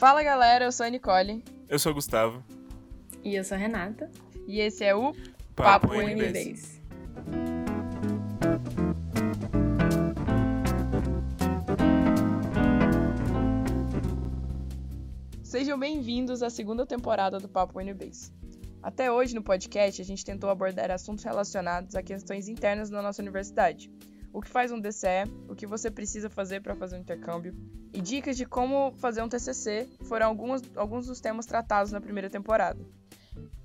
Fala 0.00 0.22
galera, 0.22 0.64
eu 0.64 0.72
sou 0.72 0.86
a 0.86 0.88
Nicole. 0.88 1.44
Eu 1.68 1.78
sou 1.78 1.92
o 1.92 1.94
Gustavo. 1.94 2.42
E 3.22 3.34
eu 3.34 3.44
sou 3.44 3.54
a 3.54 3.58
Renata. 3.58 4.10
E 4.48 4.58
esse 4.58 4.82
é 4.82 4.94
o 4.94 5.12
Papo, 5.54 5.88
Papo. 5.88 5.94
Sejam 15.42 15.78
bem-vindos 15.78 16.42
à 16.42 16.48
segunda 16.48 16.86
temporada 16.86 17.38
do 17.38 17.46
Papo 17.46 17.78
NBs. 17.78 18.32
Até 18.82 19.12
hoje 19.12 19.34
no 19.34 19.42
podcast 19.42 20.00
a 20.00 20.04
gente 20.06 20.24
tentou 20.24 20.48
abordar 20.48 20.90
assuntos 20.90 21.24
relacionados 21.24 21.94
a 21.94 22.02
questões 22.02 22.48
internas 22.48 22.88
da 22.88 23.02
nossa 23.02 23.20
universidade. 23.20 23.90
O 24.32 24.40
que 24.40 24.48
faz 24.48 24.70
um 24.70 24.80
DCE, 24.80 25.28
o 25.48 25.54
que 25.54 25.66
você 25.66 25.90
precisa 25.90 26.30
fazer 26.30 26.60
para 26.60 26.76
fazer 26.76 26.96
um 26.96 27.00
intercâmbio 27.00 27.54
e 27.92 28.00
dicas 28.00 28.36
de 28.36 28.46
como 28.46 28.92
fazer 28.92 29.22
um 29.22 29.28
TCC 29.28 29.88
foram 30.04 30.26
alguns, 30.26 30.62
alguns 30.76 31.06
dos 31.06 31.20
temas 31.20 31.46
tratados 31.46 31.90
na 31.90 32.00
primeira 32.00 32.30
temporada. 32.30 32.78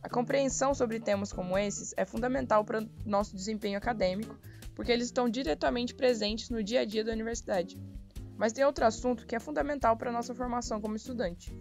A 0.02 0.09
compreensão 0.09 0.73
sobre 0.73 1.00
temas 1.00 1.32
como 1.32 1.58
esses 1.58 1.94
é 1.98 2.06
fundamental 2.06 2.64
para 2.64 2.86
nosso 3.06 3.36
desempenho 3.36 3.78
acadêmico, 3.78 4.38
porque 4.73 4.92
eles 4.92 5.06
estão 5.06 5.30
diretamente 5.30 5.94
presentes 5.94 6.50
no 6.50 6.64
dia 6.64 6.82
a 6.82 6.86
dia 6.86 7.04
da 7.04 7.12
universidade. 7.12 7.80
Mas 8.38 8.54
tem 8.54 8.66
outro 8.66 8.86
assunto 8.86 9.26
que 9.26 9.36
é 9.36 9.40
fundamental 9.40 9.95
para 9.95 10.12
nossa 10.12 10.34
formação 10.36 10.82
como 10.82 10.95
estudante. 10.95 11.56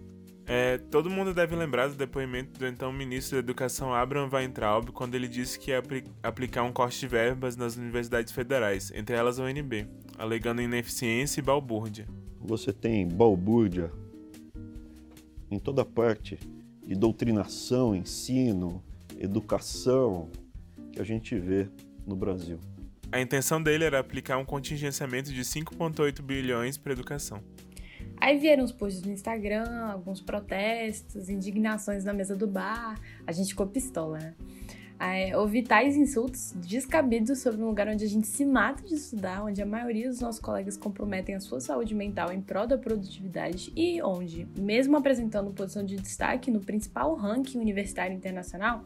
É, 0.47 0.77
todo 0.77 1.09
mundo 1.09 1.33
deve 1.33 1.57
lembrar 1.57 1.89
do 1.89 1.95
depoimento 1.95 2.59
do 2.59 2.67
então 2.67 2.93
ministro 2.93 3.37
da 3.37 3.39
Educação 3.39 3.95
Abraham 3.95 4.29
Weintraub 4.31 4.91
quando 4.93 5.15
ele 5.15 5.27
disse 5.27 5.59
que 5.59 5.71
ia 5.71 5.79
apli 5.79 6.05
aplicar 6.23 6.63
um 6.63 6.73
corte 6.73 7.01
de 7.01 7.07
verbas 7.07 7.57
nas 7.57 7.77
universidades 7.77 8.31
federais, 8.31 8.93
entre 8.95 9.17
elas 9.17 9.41
a 9.41 9.45
UNB, 9.45 9.87
alegando 10.19 10.61
ineficiência 10.61 11.41
e 11.41 11.43
balbúrdia. 11.43 12.07
Você 12.41 12.75
tem 12.75 13.09
balbúrdia 13.09 13.91
em 15.51 15.59
toda 15.59 15.83
parte 15.83 16.39
de 16.87 16.95
doutrinação, 16.95 17.95
ensino, 17.95 18.85
educação 19.19 20.31
que 20.93 21.01
a 21.01 21.05
gente 21.05 21.39
vê 21.39 21.69
no 22.07 22.15
Brasil. 22.15 22.59
A 23.11 23.21
intenção 23.21 23.63
dele 23.63 23.85
era 23.85 23.99
aplicar 23.99 24.37
um 24.37 24.45
contingenciamento 24.45 25.33
de 25.33 25.41
5,8 25.41 26.21
bilhões 26.21 26.77
para 26.77 26.93
educação. 26.93 27.41
Aí 28.25 28.39
vieram 28.39 28.65
os 28.65 28.73
posts 28.73 29.03
no 29.03 29.13
Instagram, 29.13 29.91
alguns 29.93 30.19
protestos, 30.19 31.29
indignações 31.29 32.05
na 32.05 32.15
mesa 32.15 32.35
do 32.35 32.47
bar. 32.47 32.99
A 33.27 33.33
gente 33.33 33.49
ficou 33.49 33.67
pistola, 33.67 34.19
né? 34.19 34.35
É, 34.99 35.37
ouvi 35.37 35.63
tais 35.63 35.95
insultos 35.95 36.55
descabidos 36.57 37.41
sobre 37.41 37.61
um 37.61 37.67
lugar 37.67 37.87
onde 37.87 38.03
a 38.03 38.09
gente 38.09 38.27
se 38.27 38.47
mata 38.47 38.83
de 38.83 38.95
estudar, 38.95 39.45
onde 39.45 39.61
a 39.61 39.67
maioria 39.67 40.09
dos 40.09 40.21
nossos 40.21 40.41
colegas 40.41 40.75
comprometem 40.75 41.35
a 41.35 41.41
sua 41.41 41.61
saúde 41.61 41.95
mental 41.95 42.33
em 42.33 42.41
prol 42.41 42.67
da 42.67 42.79
produtividade 42.79 43.71
e 43.77 44.01
onde, 44.01 44.49
mesmo 44.59 44.97
apresentando 44.97 45.53
posição 45.53 45.85
de 45.85 45.97
destaque 45.97 46.51
no 46.51 46.61
principal 46.61 47.15
ranking 47.17 47.59
universitário 47.59 48.17
internacional, 48.17 48.85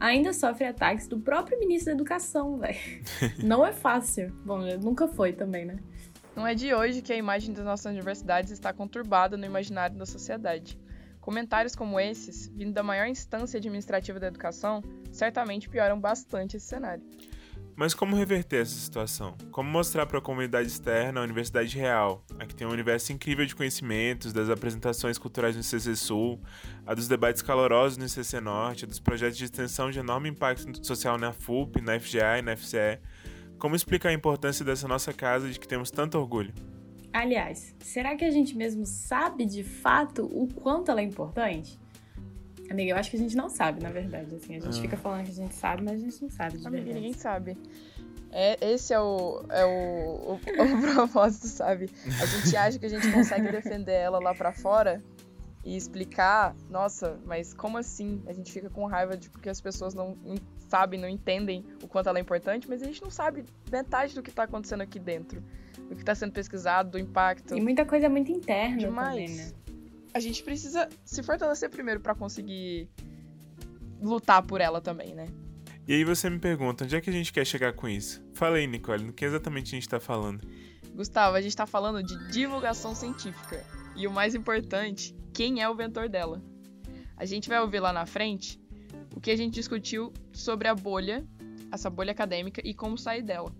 ainda 0.00 0.32
sofre 0.32 0.64
ataques 0.64 1.06
do 1.06 1.20
próprio 1.20 1.58
ministro 1.58 1.92
da 1.92 1.92
Educação, 1.92 2.56
velho. 2.56 2.78
Não 3.44 3.66
é 3.66 3.72
fácil. 3.72 4.32
Bom, 4.46 4.60
nunca 4.80 5.06
foi 5.08 5.34
também, 5.34 5.66
né? 5.66 5.76
Não 6.38 6.46
é 6.46 6.54
de 6.54 6.72
hoje 6.72 7.02
que 7.02 7.12
a 7.12 7.16
imagem 7.16 7.52
das 7.52 7.64
nossas 7.64 7.86
universidades 7.86 8.52
está 8.52 8.72
conturbada 8.72 9.36
no 9.36 9.44
imaginário 9.44 9.96
da 9.96 10.06
sociedade. 10.06 10.78
Comentários 11.20 11.74
como 11.74 11.98
esses, 11.98 12.46
vindo 12.46 12.72
da 12.72 12.80
maior 12.80 13.08
instância 13.08 13.58
administrativa 13.58 14.20
da 14.20 14.28
educação, 14.28 14.80
certamente 15.10 15.68
pioram 15.68 15.98
bastante 15.98 16.56
esse 16.56 16.66
cenário. 16.66 17.02
Mas 17.74 17.92
como 17.92 18.14
reverter 18.14 18.62
essa 18.62 18.76
situação? 18.76 19.36
Como 19.50 19.68
mostrar 19.68 20.06
para 20.06 20.18
a 20.18 20.22
comunidade 20.22 20.68
externa 20.68 21.18
a 21.18 21.24
universidade 21.24 21.76
real, 21.76 22.24
a 22.38 22.46
que 22.46 22.54
tem 22.54 22.68
um 22.68 22.70
universo 22.70 23.12
incrível 23.12 23.44
de 23.44 23.56
conhecimentos, 23.56 24.32
das 24.32 24.48
apresentações 24.48 25.18
culturais 25.18 25.56
no 25.56 25.60
ICC 25.60 25.96
Sul, 25.96 26.40
a 26.86 26.94
dos 26.94 27.08
debates 27.08 27.42
calorosos 27.42 27.98
no 27.98 28.04
ICC 28.04 28.40
Norte, 28.40 28.84
a 28.84 28.88
dos 28.88 29.00
projetos 29.00 29.36
de 29.36 29.44
extensão 29.44 29.90
de 29.90 29.98
enorme 29.98 30.28
impacto 30.28 30.86
social 30.86 31.18
na 31.18 31.32
FUP, 31.32 31.80
na 31.80 31.98
FGA 31.98 32.38
e 32.38 32.42
na 32.42 32.56
FCE? 32.56 33.00
Como 33.58 33.74
explicar 33.74 34.10
a 34.10 34.12
importância 34.12 34.64
dessa 34.64 34.86
nossa 34.86 35.12
casa 35.12 35.50
de 35.50 35.58
que 35.58 35.66
temos 35.66 35.90
tanto 35.90 36.18
orgulho? 36.18 36.52
Aliás, 37.12 37.74
será 37.80 38.14
que 38.16 38.24
a 38.24 38.30
gente 38.30 38.56
mesmo 38.56 38.84
sabe 38.86 39.44
de 39.46 39.64
fato 39.64 40.24
o 40.26 40.46
quanto 40.54 40.90
ela 40.90 41.00
é 41.00 41.04
importante? 41.04 41.78
Amiga, 42.70 42.92
eu 42.92 42.96
acho 42.96 43.10
que 43.10 43.16
a 43.16 43.18
gente 43.18 43.34
não 43.36 43.48
sabe, 43.48 43.82
na 43.82 43.90
verdade. 43.90 44.34
Assim, 44.34 44.56
a 44.56 44.60
gente 44.60 44.78
Ah. 44.78 44.82
fica 44.82 44.96
falando 44.96 45.24
que 45.24 45.30
a 45.30 45.34
gente 45.34 45.54
sabe, 45.54 45.82
mas 45.82 45.94
a 45.94 46.04
gente 46.04 46.22
não 46.22 46.30
sabe 46.30 46.58
de 46.58 46.66
Amiga, 46.66 46.84
verdade. 46.84 46.94
ninguém 47.06 47.12
sabe. 47.18 47.56
É, 48.30 48.58
esse 48.72 48.92
é, 48.92 49.00
o, 49.00 49.42
é 49.48 49.64
o, 49.64 49.68
o, 49.68 50.34
o 50.34 50.38
propósito, 50.94 51.46
sabe? 51.46 51.88
A 52.20 52.26
gente 52.26 52.54
acha 52.56 52.78
que 52.78 52.84
a 52.84 52.90
gente 52.90 53.10
consegue 53.10 53.50
defender 53.50 53.92
ela 53.94 54.18
lá 54.18 54.34
pra 54.34 54.52
fora 54.52 55.02
e 55.64 55.74
explicar, 55.76 56.54
nossa, 56.68 57.18
mas 57.24 57.54
como 57.54 57.78
assim? 57.78 58.22
A 58.26 58.34
gente 58.34 58.52
fica 58.52 58.68
com 58.68 58.84
raiva 58.84 59.16
de 59.16 59.30
porque 59.30 59.48
as 59.48 59.62
pessoas 59.62 59.94
não 59.94 60.14
sabem, 60.68 61.00
não 61.00 61.08
entendem 61.08 61.64
o 61.82 61.88
quanto 61.88 62.08
ela 62.08 62.18
é 62.18 62.20
importante, 62.20 62.68
mas 62.68 62.82
a 62.82 62.86
gente 62.86 63.02
não 63.02 63.10
sabe 63.10 63.44
metade 63.70 64.14
do 64.14 64.22
que 64.22 64.30
tá 64.30 64.44
acontecendo 64.44 64.82
aqui 64.82 64.98
dentro. 64.98 65.42
Do 65.88 65.96
que 65.96 66.04
tá 66.04 66.14
sendo 66.14 66.32
pesquisado, 66.32 66.90
do 66.90 66.98
impacto. 66.98 67.56
E 67.56 67.60
muita 67.60 67.84
coisa 67.84 68.08
muito 68.08 68.30
interna 68.30 68.76
Demais. 68.76 69.30
também, 69.30 69.36
né? 69.36 69.52
A 70.12 70.20
gente 70.20 70.42
precisa 70.42 70.88
se 71.04 71.22
fortalecer 71.22 71.70
primeiro 71.70 72.00
pra 72.00 72.14
conseguir 72.14 72.88
lutar 74.00 74.42
por 74.42 74.60
ela 74.60 74.80
também, 74.80 75.14
né? 75.14 75.26
E 75.86 75.94
aí 75.94 76.04
você 76.04 76.28
me 76.28 76.38
pergunta, 76.38 76.84
onde 76.84 76.94
é 76.94 77.00
que 77.00 77.08
a 77.08 77.12
gente 77.12 77.32
quer 77.32 77.46
chegar 77.46 77.72
com 77.72 77.88
isso? 77.88 78.22
Fala 78.34 78.58
aí, 78.58 78.66
Nicole, 78.66 79.04
no 79.04 79.12
que 79.12 79.24
exatamente 79.24 79.68
a 79.68 79.76
gente 79.76 79.84
está 79.84 79.98
falando? 79.98 80.46
Gustavo, 80.94 81.36
a 81.36 81.40
gente 81.40 81.56
tá 81.56 81.66
falando 81.66 82.02
de 82.02 82.30
divulgação 82.30 82.94
científica. 82.94 83.64
E 83.96 84.06
o 84.06 84.10
mais 84.10 84.34
importante, 84.34 85.16
quem 85.32 85.62
é 85.62 85.68
o 85.68 85.74
ventor 85.74 86.08
dela. 86.08 86.42
A 87.16 87.24
gente 87.24 87.48
vai 87.48 87.60
ouvir 87.60 87.80
lá 87.80 87.92
na 87.92 88.04
frente 88.04 88.60
o 89.18 89.20
que 89.20 89.32
a 89.32 89.36
gente 89.36 89.54
discutiu 89.54 90.12
sobre 90.32 90.68
a 90.68 90.74
bolha, 90.76 91.26
essa 91.72 91.90
bolha 91.90 92.12
acadêmica 92.12 92.62
e 92.64 92.72
como 92.72 92.96
sair 92.96 93.20
dela. 93.20 93.52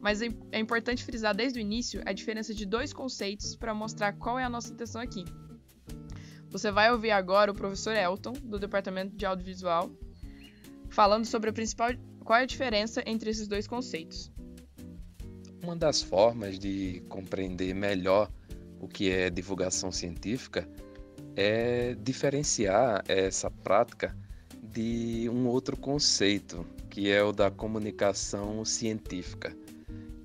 Mas 0.00 0.20
é 0.20 0.26
é 0.50 0.58
importante 0.58 1.04
frisar 1.04 1.36
desde 1.36 1.60
o 1.60 1.62
início 1.62 2.02
a 2.04 2.12
diferença 2.12 2.52
de 2.52 2.66
dois 2.66 2.92
conceitos 2.92 3.54
para 3.54 3.72
mostrar 3.72 4.14
qual 4.14 4.40
é 4.40 4.44
a 4.44 4.50
nossa 4.50 4.72
intenção 4.72 5.00
aqui. 5.00 5.24
Você 6.50 6.72
vai 6.72 6.90
ouvir 6.90 7.12
agora 7.12 7.52
o 7.52 7.54
professor 7.54 7.94
Elton, 7.94 8.32
do 8.42 8.58
Departamento 8.58 9.16
de 9.16 9.24
Audiovisual, 9.24 9.88
falando 10.88 11.26
sobre 11.26 11.50
a 11.50 11.52
principal 11.52 11.90
qual 12.24 12.40
é 12.40 12.42
a 12.42 12.46
diferença 12.46 13.00
entre 13.06 13.30
esses 13.30 13.46
dois 13.46 13.68
conceitos. 13.68 14.32
Uma 15.62 15.76
das 15.76 16.02
formas 16.02 16.58
de 16.58 17.04
compreender 17.08 17.72
melhor 17.72 18.32
o 18.80 18.88
que 18.88 19.10
é 19.10 19.30
divulgação 19.30 19.92
científica 19.92 20.68
é 21.36 21.94
diferenciar 21.94 23.04
essa 23.06 23.48
prática 23.48 24.16
de 24.72 25.28
um 25.30 25.46
outro 25.46 25.76
conceito, 25.76 26.66
que 26.90 27.10
é 27.10 27.22
o 27.22 27.32
da 27.32 27.50
comunicação 27.50 28.64
científica. 28.64 29.56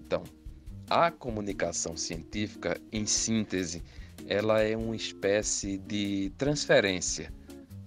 Então, 0.05 0.23
a 0.89 1.11
comunicação 1.11 1.95
científica, 1.95 2.79
em 2.91 3.05
síntese, 3.05 3.83
ela 4.27 4.61
é 4.61 4.75
uma 4.75 4.95
espécie 4.95 5.77
de 5.77 6.31
transferência, 6.37 7.33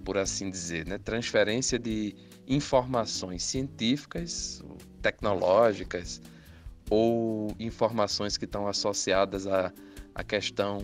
por 0.05 0.19
assim 0.19 0.51
dizer, 0.51 0.87
né? 0.87 0.99
transferência 0.99 1.79
de 1.79 2.15
informações 2.47 3.43
científicas, 3.43 4.63
tecnológicas, 5.03 6.21
ou 6.89 7.55
informações 7.59 8.37
que 8.37 8.45
estão 8.45 8.69
associadas 8.69 9.47
à, 9.47 9.73
à 10.15 10.23
questão 10.23 10.81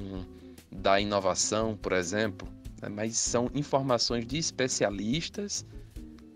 da 0.71 1.01
inovação, 1.01 1.77
por 1.77 1.93
exemplo, 1.93 2.49
né? 2.83 2.89
mas 2.89 3.17
são 3.17 3.49
informações 3.55 4.27
de 4.27 4.37
especialistas, 4.37 5.65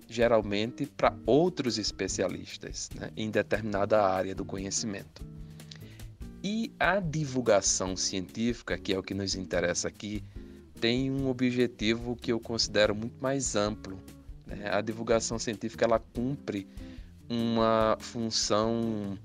geralmente 0.09 0.87
para 0.87 1.13
outros 1.27 1.77
especialistas 1.77 2.89
né? 2.95 3.11
em 3.17 3.29
determinada 3.29 4.01
área 4.03 4.35
do 4.35 4.45
conhecimento. 4.45 5.23
E 6.43 6.73
a 6.79 7.01
divulgação 7.01 7.97
científica, 7.97 8.79
que 8.79 8.95
é 8.95 8.99
o 8.99 9.03
que 9.03 9.13
nos 9.13 9.35
interessa 9.35 9.89
aqui, 9.89 10.23
tem 10.81 11.11
um 11.11 11.29
objetivo 11.29 12.15
que 12.15 12.31
eu 12.31 12.39
considero 12.39 12.95
muito 12.95 13.21
mais 13.21 13.57
amplo. 13.57 13.99
né? 14.47 14.71
A 14.71 14.81
divulgação 14.81 15.39
científica 15.39 15.85
ela 15.85 15.99
cumpre 15.99 16.69
uma 17.29 17.97
função 17.99 19.19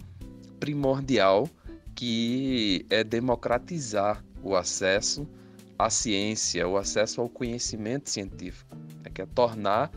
primordial 0.60 1.48
que 1.96 2.86
é 2.90 3.04
democratizar 3.04 4.24
o 4.42 4.56
acesso 4.56 5.28
à 5.86 5.90
ciência, 5.90 6.68
o 6.68 6.78
acesso 6.78 7.22
ao 7.22 7.30
conhecimento 7.30 8.10
científico, 8.10 8.76
né? 9.04 9.12
que 9.14 9.22
é 9.22 9.26
tornar 9.26 9.92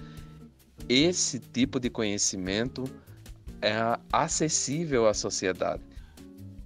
esse 0.88 1.38
tipo 1.38 1.78
de 1.78 1.88
conhecimento 1.90 2.84
é, 3.60 3.98
acessível 4.12 5.06
à 5.06 5.14
sociedade. 5.14 5.82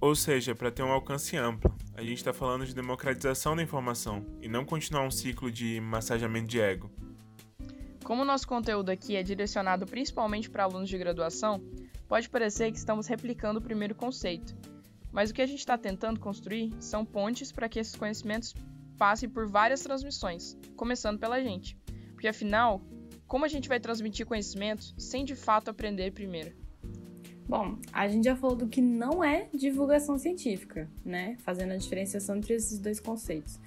Ou 0.01 0.15
seja, 0.15 0.55
para 0.55 0.71
ter 0.71 0.83
um 0.83 0.91
alcance 0.91 1.35
amplo. 1.35 1.75
A 1.95 2.01
gente 2.01 2.17
está 2.17 2.31
falando 2.31 2.65
de 2.65 2.73
democratização 2.73 3.55
da 3.55 3.61
informação 3.61 4.25
e 4.41 4.47
não 4.47 4.63
continuar 4.63 5.05
um 5.05 5.11
ciclo 5.11 5.51
de 5.51 5.81
massageamento 5.81 6.47
de 6.47 6.59
ego. 6.59 6.89
Como 8.03 8.21
o 8.21 8.25
nosso 8.25 8.47
conteúdo 8.47 8.89
aqui 8.89 9.15
é 9.17 9.23
direcionado 9.23 9.85
principalmente 9.85 10.49
para 10.49 10.63
alunos 10.63 10.89
de 10.89 10.97
graduação, 10.97 11.61
pode 12.07 12.29
parecer 12.29 12.71
que 12.71 12.77
estamos 12.77 13.07
replicando 13.07 13.59
o 13.59 13.61
primeiro 13.61 13.93
conceito, 13.93 14.55
mas 15.11 15.29
o 15.29 15.33
que 15.33 15.41
a 15.41 15.45
gente 15.45 15.59
está 15.59 15.77
tentando 15.77 16.19
construir 16.19 16.73
são 16.79 17.05
pontes 17.05 17.51
para 17.51 17.67
que 17.67 17.79
esses 17.79 17.95
conhecimentos 17.95 18.55
passe 18.99 19.29
por 19.29 19.47
várias 19.47 19.81
transmissões, 19.81 20.57
começando 20.75 21.17
pela 21.17 21.41
gente. 21.41 21.75
Porque 22.11 22.27
afinal, 22.27 22.81
como 23.25 23.45
a 23.45 23.47
gente 23.47 23.69
vai 23.69 23.79
transmitir 23.79 24.25
conhecimento 24.25 24.93
sem 24.97 25.23
de 25.23 25.35
fato 25.35 25.69
aprender 25.69 26.11
primeiro? 26.11 26.53
Bom, 27.47 27.79
a 27.91 28.07
gente 28.07 28.25
já 28.25 28.35
falou 28.35 28.55
do 28.55 28.67
que 28.67 28.81
não 28.81 29.23
é 29.23 29.47
divulgação 29.51 30.19
científica, 30.19 30.87
né? 31.03 31.35
Fazendo 31.39 31.71
a 31.71 31.77
diferenciação 31.77 32.35
entre 32.35 32.53
esses 32.53 32.77
dois 32.77 32.99
conceitos. 32.99 33.59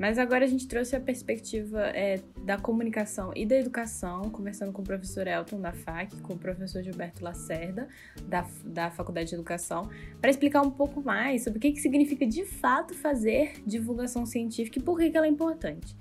Mas 0.00 0.18
agora 0.18 0.46
a 0.46 0.48
gente 0.48 0.66
trouxe 0.66 0.96
a 0.96 1.00
perspectiva 1.00 1.82
é, 1.88 2.22
da 2.42 2.56
comunicação 2.56 3.32
e 3.36 3.44
da 3.44 3.54
educação, 3.54 4.30
conversando 4.30 4.72
com 4.72 4.80
o 4.80 4.84
professor 4.84 5.26
Elton 5.26 5.60
da 5.60 5.74
FAC, 5.74 6.16
com 6.22 6.32
o 6.32 6.38
professor 6.38 6.82
Gilberto 6.82 7.22
Lacerda, 7.22 7.86
da, 8.22 8.48
da 8.64 8.90
Faculdade 8.90 9.28
de 9.28 9.34
Educação, 9.34 9.90
para 10.18 10.30
explicar 10.30 10.62
um 10.62 10.70
pouco 10.70 11.02
mais 11.02 11.44
sobre 11.44 11.58
o 11.58 11.60
que, 11.60 11.72
que 11.72 11.80
significa 11.82 12.26
de 12.26 12.46
fato 12.46 12.94
fazer 12.94 13.62
divulgação 13.66 14.24
científica 14.24 14.78
e 14.78 14.82
por 14.82 14.98
que, 14.98 15.10
que 15.10 15.18
ela 15.18 15.26
é 15.26 15.28
importante. 15.28 15.94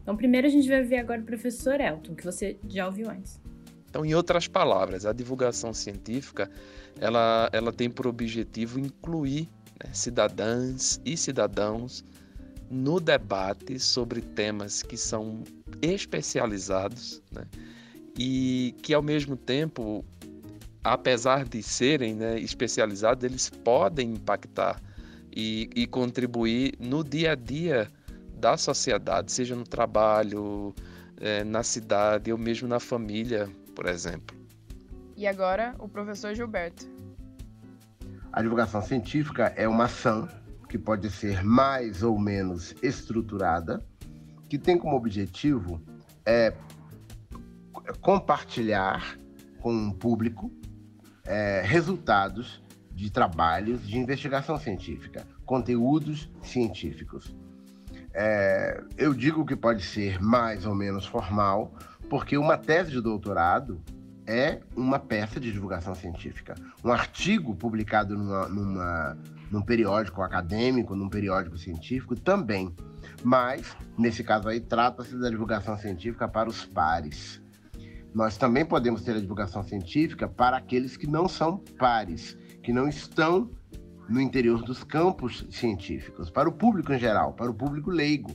Então, 0.00 0.16
primeiro 0.16 0.46
a 0.46 0.50
gente 0.50 0.68
vai 0.68 0.84
ver 0.84 0.98
agora 0.98 1.20
o 1.20 1.24
professor 1.24 1.80
Elton, 1.80 2.14
que 2.14 2.24
você 2.24 2.56
já 2.68 2.86
ouviu 2.86 3.10
antes. 3.10 3.40
Então, 3.88 4.06
em 4.06 4.14
outras 4.14 4.46
palavras, 4.46 5.04
a 5.04 5.12
divulgação 5.12 5.74
científica 5.74 6.48
ela, 7.00 7.50
ela 7.52 7.72
tem 7.72 7.90
por 7.90 8.06
objetivo 8.06 8.78
incluir 8.78 9.48
né, 9.84 9.90
cidadãs 9.92 11.00
e 11.04 11.16
cidadãos 11.16 12.04
no 12.70 13.00
debate 13.00 13.80
sobre 13.80 14.20
temas 14.20 14.82
que 14.82 14.96
são 14.96 15.42
especializados 15.82 17.20
né, 17.32 17.44
e 18.16 18.74
que, 18.82 18.94
ao 18.94 19.02
mesmo 19.02 19.36
tempo, 19.36 20.04
apesar 20.84 21.44
de 21.44 21.62
serem 21.62 22.14
né, 22.14 22.38
especializados, 22.38 23.24
eles 23.24 23.50
podem 23.50 24.12
impactar 24.12 24.80
e, 25.34 25.68
e 25.74 25.86
contribuir 25.86 26.74
no 26.78 27.02
dia 27.02 27.32
a 27.32 27.34
dia 27.34 27.90
da 28.34 28.56
sociedade, 28.56 29.32
seja 29.32 29.56
no 29.56 29.64
trabalho, 29.64 30.74
é, 31.20 31.44
na 31.44 31.62
cidade 31.62 32.32
ou 32.32 32.38
mesmo 32.38 32.68
na 32.68 32.80
família, 32.80 33.48
por 33.74 33.86
exemplo. 33.86 34.36
E 35.16 35.26
agora, 35.26 35.74
o 35.78 35.88
professor 35.88 36.34
Gilberto. 36.34 36.88
A 38.32 38.40
divulgação 38.40 38.80
científica 38.80 39.52
é 39.56 39.68
uma 39.68 39.84
ação 39.84 40.28
que 40.70 40.78
pode 40.78 41.10
ser 41.10 41.42
mais 41.42 42.04
ou 42.04 42.16
menos 42.16 42.76
estruturada, 42.80 43.84
que 44.48 44.56
tem 44.56 44.78
como 44.78 44.96
objetivo 44.96 45.82
é, 46.24 46.54
compartilhar 48.00 49.18
com 49.60 49.88
o 49.88 49.94
público 49.94 50.48
é, 51.26 51.60
resultados 51.60 52.62
de 52.92 53.10
trabalhos 53.10 53.84
de 53.84 53.98
investigação 53.98 54.56
científica, 54.56 55.26
conteúdos 55.44 56.30
científicos. 56.40 57.36
É, 58.14 58.80
eu 58.96 59.12
digo 59.12 59.44
que 59.44 59.56
pode 59.56 59.82
ser 59.82 60.22
mais 60.22 60.66
ou 60.66 60.74
menos 60.74 61.04
formal, 61.04 61.74
porque 62.08 62.38
uma 62.38 62.56
tese 62.56 62.92
de 62.92 63.00
doutorado 63.00 63.82
é 64.30 64.60
uma 64.76 65.00
peça 65.00 65.40
de 65.40 65.50
divulgação 65.50 65.92
científica. 65.92 66.54
Um 66.84 66.92
artigo 66.92 67.56
publicado 67.56 68.16
numa, 68.16 68.48
numa, 68.48 69.18
num 69.50 69.60
periódico 69.60 70.22
acadêmico, 70.22 70.94
num 70.94 71.08
periódico 71.08 71.58
científico 71.58 72.14
também. 72.14 72.72
Mas, 73.24 73.76
nesse 73.98 74.22
caso 74.22 74.48
aí, 74.48 74.60
trata-se 74.60 75.18
da 75.18 75.28
divulgação 75.28 75.76
científica 75.76 76.28
para 76.28 76.48
os 76.48 76.64
pares. 76.64 77.42
Nós 78.14 78.36
também 78.36 78.64
podemos 78.64 79.02
ter 79.02 79.16
a 79.16 79.20
divulgação 79.20 79.64
científica 79.64 80.28
para 80.28 80.56
aqueles 80.56 80.96
que 80.96 81.08
não 81.08 81.28
são 81.28 81.58
pares, 81.76 82.38
que 82.62 82.72
não 82.72 82.88
estão 82.88 83.50
no 84.08 84.20
interior 84.20 84.62
dos 84.62 84.84
campos 84.84 85.44
científicos, 85.50 86.30
para 86.30 86.48
o 86.48 86.52
público 86.52 86.92
em 86.92 86.98
geral, 86.98 87.32
para 87.32 87.50
o 87.50 87.54
público 87.54 87.90
leigo. 87.90 88.30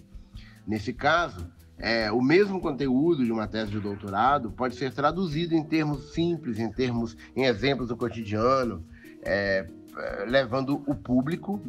Nesse 0.67 0.91
caso, 0.93 1.49
é, 1.77 2.11
o 2.11 2.21
mesmo 2.21 2.61
conteúdo 2.61 3.25
de 3.25 3.31
uma 3.31 3.47
tese 3.47 3.71
de 3.71 3.79
doutorado 3.79 4.51
pode 4.51 4.75
ser 4.75 4.93
traduzido 4.93 5.53
em 5.53 5.63
termos 5.63 6.13
simples, 6.13 6.57
em 6.57 6.71
termos, 6.71 7.17
em 7.35 7.43
exemplos 7.43 7.89
do 7.89 7.97
cotidiano, 7.97 8.85
é, 9.21 9.67
é 9.97 10.25
levando 10.25 10.81
o 10.87 10.95
público 10.95 11.61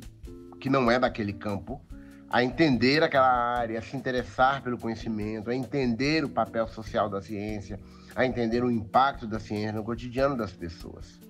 que 0.61 0.70
não 0.70 0.91
é 0.91 0.99
daquele 0.99 1.32
campo 1.32 1.81
a 2.29 2.43
entender 2.43 3.03
aquela 3.03 3.29
área, 3.29 3.79
a 3.79 3.82
se 3.82 3.97
interessar 3.97 4.62
pelo 4.62 4.79
conhecimento, 4.79 5.49
a 5.49 5.55
entender 5.55 6.25
o 6.25 6.29
papel 6.29 6.67
social 6.67 7.08
da 7.08 7.23
ciência, 7.23 7.79
a 8.14 8.26
entender 8.26 8.64
o 8.64 8.70
impacto 8.70 9.26
da 9.26 9.38
ciência 9.38 9.73
no 9.73 9.85
cotidiano 9.85 10.37
das 10.37 10.53
pessoas. 10.53 11.20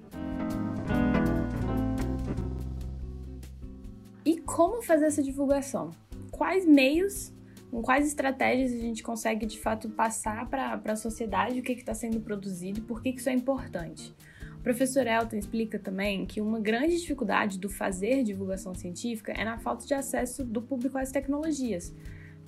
E 4.24 4.38
como 4.40 4.82
fazer 4.82 5.06
essa 5.06 5.22
divulgação? 5.22 5.90
Quais 6.30 6.66
meios 6.66 7.32
com 7.70 7.82
quais 7.82 8.06
estratégias 8.06 8.72
a 8.72 8.78
gente 8.78 9.02
consegue 9.02 9.46
de 9.46 9.58
fato 9.58 9.88
passar 9.88 10.48
para 10.48 10.80
a 10.84 10.96
sociedade 10.96 11.60
o 11.60 11.62
que 11.62 11.72
está 11.72 11.94
sendo 11.94 12.20
produzido 12.20 12.78
e 12.78 12.82
por 12.82 13.02
que, 13.02 13.12
que 13.12 13.20
isso 13.20 13.28
é 13.28 13.32
importante. 13.32 14.14
O 14.58 14.62
professor 14.62 15.06
Elton 15.06 15.36
explica 15.36 15.78
também 15.78 16.26
que 16.26 16.40
uma 16.40 16.58
grande 16.58 16.96
dificuldade 16.98 17.58
do 17.58 17.68
fazer 17.68 18.22
divulgação 18.22 18.74
científica 18.74 19.32
é 19.32 19.44
na 19.44 19.58
falta 19.58 19.86
de 19.86 19.94
acesso 19.94 20.44
do 20.44 20.60
público 20.60 20.98
às 20.98 21.12
tecnologias, 21.12 21.94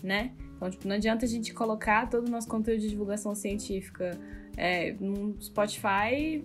né? 0.02 0.32
Então, 0.56 0.68
tipo, 0.68 0.88
não 0.88 0.96
adianta 0.96 1.24
a 1.24 1.28
gente 1.28 1.54
colocar 1.54 2.08
todo 2.08 2.26
o 2.26 2.30
nosso 2.30 2.48
conteúdo 2.48 2.80
de 2.80 2.88
divulgação 2.88 3.34
científica 3.34 4.18
é, 4.56 4.92
no 4.94 5.40
Spotify 5.40 6.44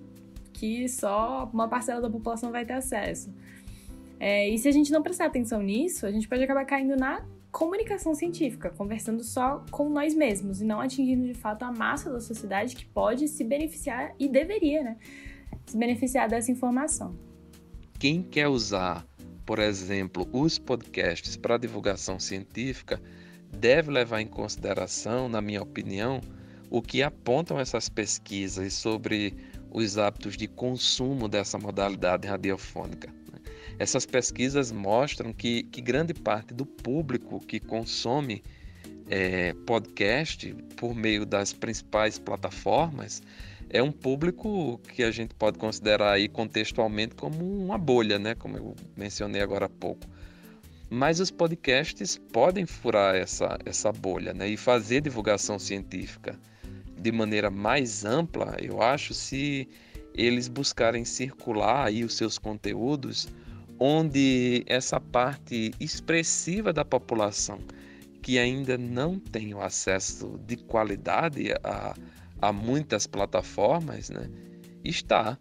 que 0.54 0.88
só 0.88 1.50
uma 1.52 1.68
parcela 1.68 2.00
da 2.00 2.10
população 2.10 2.52
vai 2.52 2.64
ter 2.64 2.74
acesso. 2.74 3.34
É, 4.20 4.48
e 4.48 4.58
se 4.58 4.68
a 4.68 4.72
gente 4.72 4.92
não 4.92 5.02
prestar 5.02 5.25
atenção 5.25 5.62
nisso, 5.62 6.06
a 6.06 6.12
gente 6.12 6.28
pode 6.30 6.44
acabar 6.44 6.64
caindo 6.64 6.96
na 6.96 7.25
comunicação 7.54 8.16
científica, 8.16 8.72
conversando 8.72 9.24
só 9.24 9.64
com 9.70 9.88
nós 9.88 10.16
mesmos 10.16 10.60
e 10.60 10.66
não 10.66 10.82
atingindo 10.82 11.28
de 11.28 11.36
fato 11.36 11.64
a 11.64 11.72
massa 11.72 12.12
da 12.12 12.20
sociedade 12.20 12.76
que 12.76 12.84
pode 12.84 13.28
se 13.28 13.44
beneficiar 13.44 14.16
e 14.20 14.28
deveria, 14.28 14.84
né, 14.84 14.98
se 15.68 15.78
beneficiar 15.78 16.28
dessa 16.28 16.52
informação. 16.52 17.16
Quem 18.00 18.24
quer 18.24 18.48
usar, 18.48 19.06
por 19.46 19.60
exemplo, 19.60 20.28
os 20.34 20.58
podcasts 20.58 21.38
para 21.38 21.60
divulgação 21.60 22.20
científica, 22.20 23.00
deve 23.56 23.92
levar 23.92 24.20
em 24.20 24.28
consideração, 24.28 25.30
na 25.30 25.40
minha 25.40 25.62
opinião, 25.62 26.20
o 26.72 26.82
que 26.82 27.04
apontam 27.04 27.60
essas 27.60 27.88
pesquisas 27.88 28.74
sobre 28.74 29.36
os 29.70 30.00
hábitos 30.00 30.36
de 30.36 30.48
consumo 30.48 31.30
dessa 31.30 31.60
modalidade 31.60 32.28
radiofônica. 32.28 33.23
Essas 33.84 34.06
pesquisas 34.06 34.72
mostram 34.72 35.34
que, 35.34 35.64
que 35.64 35.82
grande 35.82 36.14
parte 36.14 36.54
do 36.54 36.66
público 36.66 37.42
que 37.42 37.60
consome 37.60 38.42
é, 39.10 39.54
podcast 39.66 40.54
por 40.78 40.96
meio 40.96 41.25
das 41.25 41.52
principais 41.52 42.18
plataformas 42.18 43.22
é 43.70 43.84
um 43.84 43.92
público 43.92 44.80
que 44.94 45.04
a 45.04 45.12
gente 45.12 45.36
pode 45.36 45.58
considerar 45.58 46.13
aí 46.13 46.30
contextualmente 46.30 47.13
como 47.13 47.44
uma 47.62 47.78
bolha, 47.78 48.18
né? 48.18 48.34
Como 48.34 48.56
eu 48.56 48.74
mencionei 48.96 49.42
agora 49.42 49.66
há 49.66 49.70
pouco. 49.70 50.08
Mas 50.90 51.20
os 51.20 51.30
podcasts 51.30 52.18
podem 52.32 52.66
furar 52.66 53.16
essa, 53.16 53.60
essa 53.66 53.92
bolha 53.92 54.34
né? 54.34 54.48
e 54.48 54.56
fazer 54.56 55.02
divulgação 55.02 55.60
científica 55.60 56.40
de 56.98 57.12
maneira 57.12 57.52
mais 57.52 58.06
ampla, 58.06 58.56
eu 58.62 58.82
acho, 58.82 59.13
se 59.13 59.68
eles 60.16 60.48
buscarem 60.48 61.04
circular 61.04 61.88
aí 61.88 62.06
os 62.06 62.16
seus 62.16 62.38
conteúdos 62.38 63.28
onde 63.80 64.63
essa 64.68 65.00
parte 65.00 65.72
expressiva 65.80 66.72
da 66.72 66.86
população 66.86 67.60
que 68.24 68.39
ainda 68.39 68.77
não 68.77 69.20
tem 69.20 69.53
o 69.53 69.62
acesso 69.62 70.39
de 70.48 70.56
qualidade 70.56 71.51
a, 71.62 71.94
a 72.42 72.53
muitas 72.53 73.06
plataformas, 73.06 74.10
né, 74.10 74.30
está. 74.84 75.38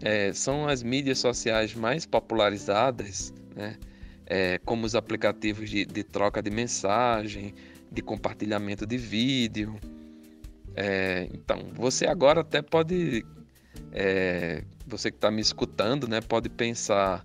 É, 0.00 0.32
são 0.32 0.66
as 0.66 0.82
mídias 0.82 1.18
sociais 1.18 1.74
mais 1.74 2.06
popularizadas, 2.06 3.32
né, 3.54 3.76
é, 4.26 4.58
como 4.64 4.86
os 4.86 4.94
aplicativos 4.94 5.68
de, 5.68 5.84
de, 5.84 6.02
troca 6.02 6.42
de 6.42 6.50
mensagem, 6.50 7.54
de 7.92 8.02
compartilhamento 8.02 8.86
de 8.86 8.96
vídeo. 8.96 9.78
É, 10.74 11.28
então, 11.32 11.58
você 11.74 12.06
agora 12.06 12.40
até 12.40 12.62
pode, 12.62 13.24
é, 13.92 14.64
você 14.86 15.10
que 15.10 15.18
está 15.18 15.30
me 15.30 15.42
escutando, 15.42 16.08
né, 16.08 16.22
pode 16.22 16.48
pensar 16.48 17.24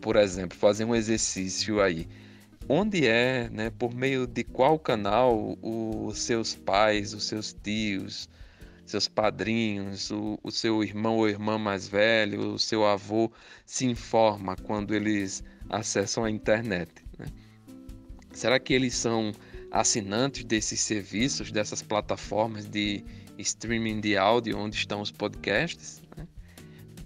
por 0.00 0.16
exemplo, 0.16 0.56
fazer 0.56 0.84
um 0.84 0.94
exercício 0.94 1.80
aí. 1.80 2.08
Onde 2.68 3.06
é, 3.06 3.48
né, 3.50 3.70
por 3.70 3.94
meio 3.94 4.26
de 4.26 4.44
qual 4.44 4.78
canal 4.78 5.56
os 5.62 6.18
seus 6.18 6.54
pais, 6.54 7.14
os 7.14 7.24
seus 7.24 7.54
tios, 7.62 8.28
seus 8.84 9.08
padrinhos, 9.08 10.10
o, 10.10 10.38
o 10.42 10.50
seu 10.50 10.82
irmão 10.82 11.16
ou 11.16 11.28
irmã 11.28 11.58
mais 11.58 11.88
velho, 11.88 12.54
o 12.54 12.58
seu 12.58 12.86
avô 12.86 13.30
se 13.64 13.86
informa 13.86 14.56
quando 14.56 14.94
eles 14.94 15.42
acessam 15.68 16.24
a 16.24 16.30
internet? 16.30 16.90
Né? 17.18 17.26
Será 18.32 18.58
que 18.58 18.72
eles 18.74 18.94
são 18.94 19.32
assinantes 19.70 20.44
desses 20.44 20.80
serviços, 20.80 21.50
dessas 21.50 21.82
plataformas 21.82 22.66
de 22.66 23.04
streaming 23.38 24.00
de 24.00 24.16
áudio 24.16 24.58
onde 24.58 24.76
estão 24.76 25.00
os 25.00 25.10
podcasts? 25.10 26.02
Né? 26.16 26.26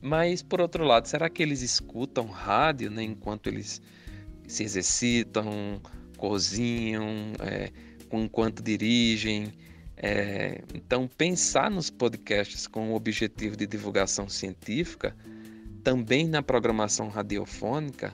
Mas, 0.03 0.43
por 0.43 0.61
outro 0.61 0.85
lado, 0.85 1.07
será 1.07 1.31
que 1.31 1.43
eles 1.43 1.63
escutam 1.63 2.27
rádio 2.27 2.91
né, 2.91 3.05
enquanto 3.05 3.47
eles 3.47 3.81
se 4.49 4.65
exercitam, 4.65 5.81
cozinham, 6.17 7.33
é, 7.41 7.71
enquanto 8.13 8.63
dirigem. 8.63 9.53
É, 9.97 10.63
então, 10.75 11.09
pensar 11.09 11.71
nos 11.71 11.89
podcasts 11.89 12.67
com 12.67 12.91
o 12.91 12.95
objetivo 12.95 13.57
de 13.57 13.67
divulgação 13.67 14.29
científica, 14.29 15.17
também 15.83 16.27
na 16.27 16.43
programação 16.43 17.09
radiofônica, 17.09 18.13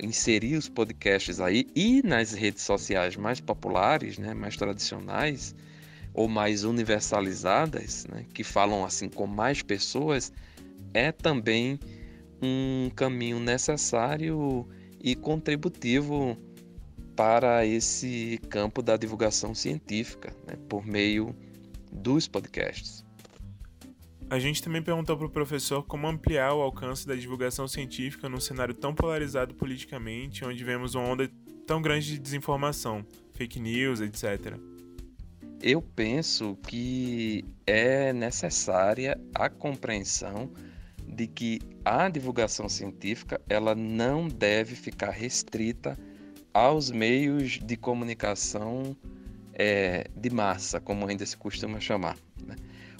inserir 0.00 0.56
os 0.56 0.68
podcasts 0.68 1.40
aí 1.40 1.66
e 1.74 2.02
nas 2.02 2.32
redes 2.32 2.62
sociais 2.62 3.16
mais 3.16 3.40
populares, 3.40 4.18
né, 4.18 4.32
mais 4.32 4.56
tradicionais 4.56 5.54
ou 6.14 6.28
mais 6.28 6.64
universalizadas, 6.64 8.06
né, 8.06 8.24
que 8.32 8.42
falam 8.42 8.84
assim 8.84 9.08
com 9.08 9.26
mais 9.26 9.62
pessoas, 9.62 10.32
é 10.94 11.12
também 11.12 11.78
um 12.42 12.90
caminho 12.94 13.40
necessário 13.40 14.68
e 15.02 15.14
contributivo 15.14 16.36
para 17.16 17.66
esse 17.66 18.38
campo 18.48 18.80
da 18.80 18.96
divulgação 18.96 19.54
científica, 19.54 20.34
né, 20.46 20.56
por 20.68 20.86
meio 20.86 21.34
dos 21.90 22.28
podcasts. 22.28 23.04
A 24.30 24.38
gente 24.38 24.62
também 24.62 24.82
perguntou 24.82 25.16
para 25.16 25.26
o 25.26 25.30
professor 25.30 25.82
como 25.84 26.06
ampliar 26.06 26.52
o 26.54 26.60
alcance 26.60 27.06
da 27.06 27.14
divulgação 27.14 27.66
científica 27.66 28.28
num 28.28 28.38
cenário 28.38 28.74
tão 28.74 28.94
polarizado 28.94 29.54
politicamente, 29.54 30.44
onde 30.44 30.62
vemos 30.62 30.94
uma 30.94 31.08
onda 31.08 31.30
tão 31.66 31.80
grande 31.80 32.06
de 32.06 32.18
desinformação, 32.18 33.04
fake 33.32 33.58
news, 33.58 34.00
etc. 34.00 34.54
Eu 35.62 35.80
penso 35.80 36.56
que 36.68 37.44
é 37.66 38.12
necessária 38.12 39.18
a 39.34 39.48
compreensão 39.48 40.52
de 41.18 41.26
que 41.26 41.58
a 41.84 42.08
divulgação 42.08 42.68
científica 42.68 43.40
ela 43.48 43.74
não 43.74 44.28
deve 44.28 44.76
ficar 44.76 45.10
restrita 45.10 45.98
aos 46.54 46.92
meios 46.92 47.58
de 47.60 47.76
comunicação 47.76 48.96
é, 49.52 50.06
de 50.14 50.30
massa, 50.30 50.80
como 50.80 51.08
ainda 51.08 51.26
se 51.26 51.36
costuma 51.36 51.80
chamar. 51.80 52.16
Né? 52.46 52.54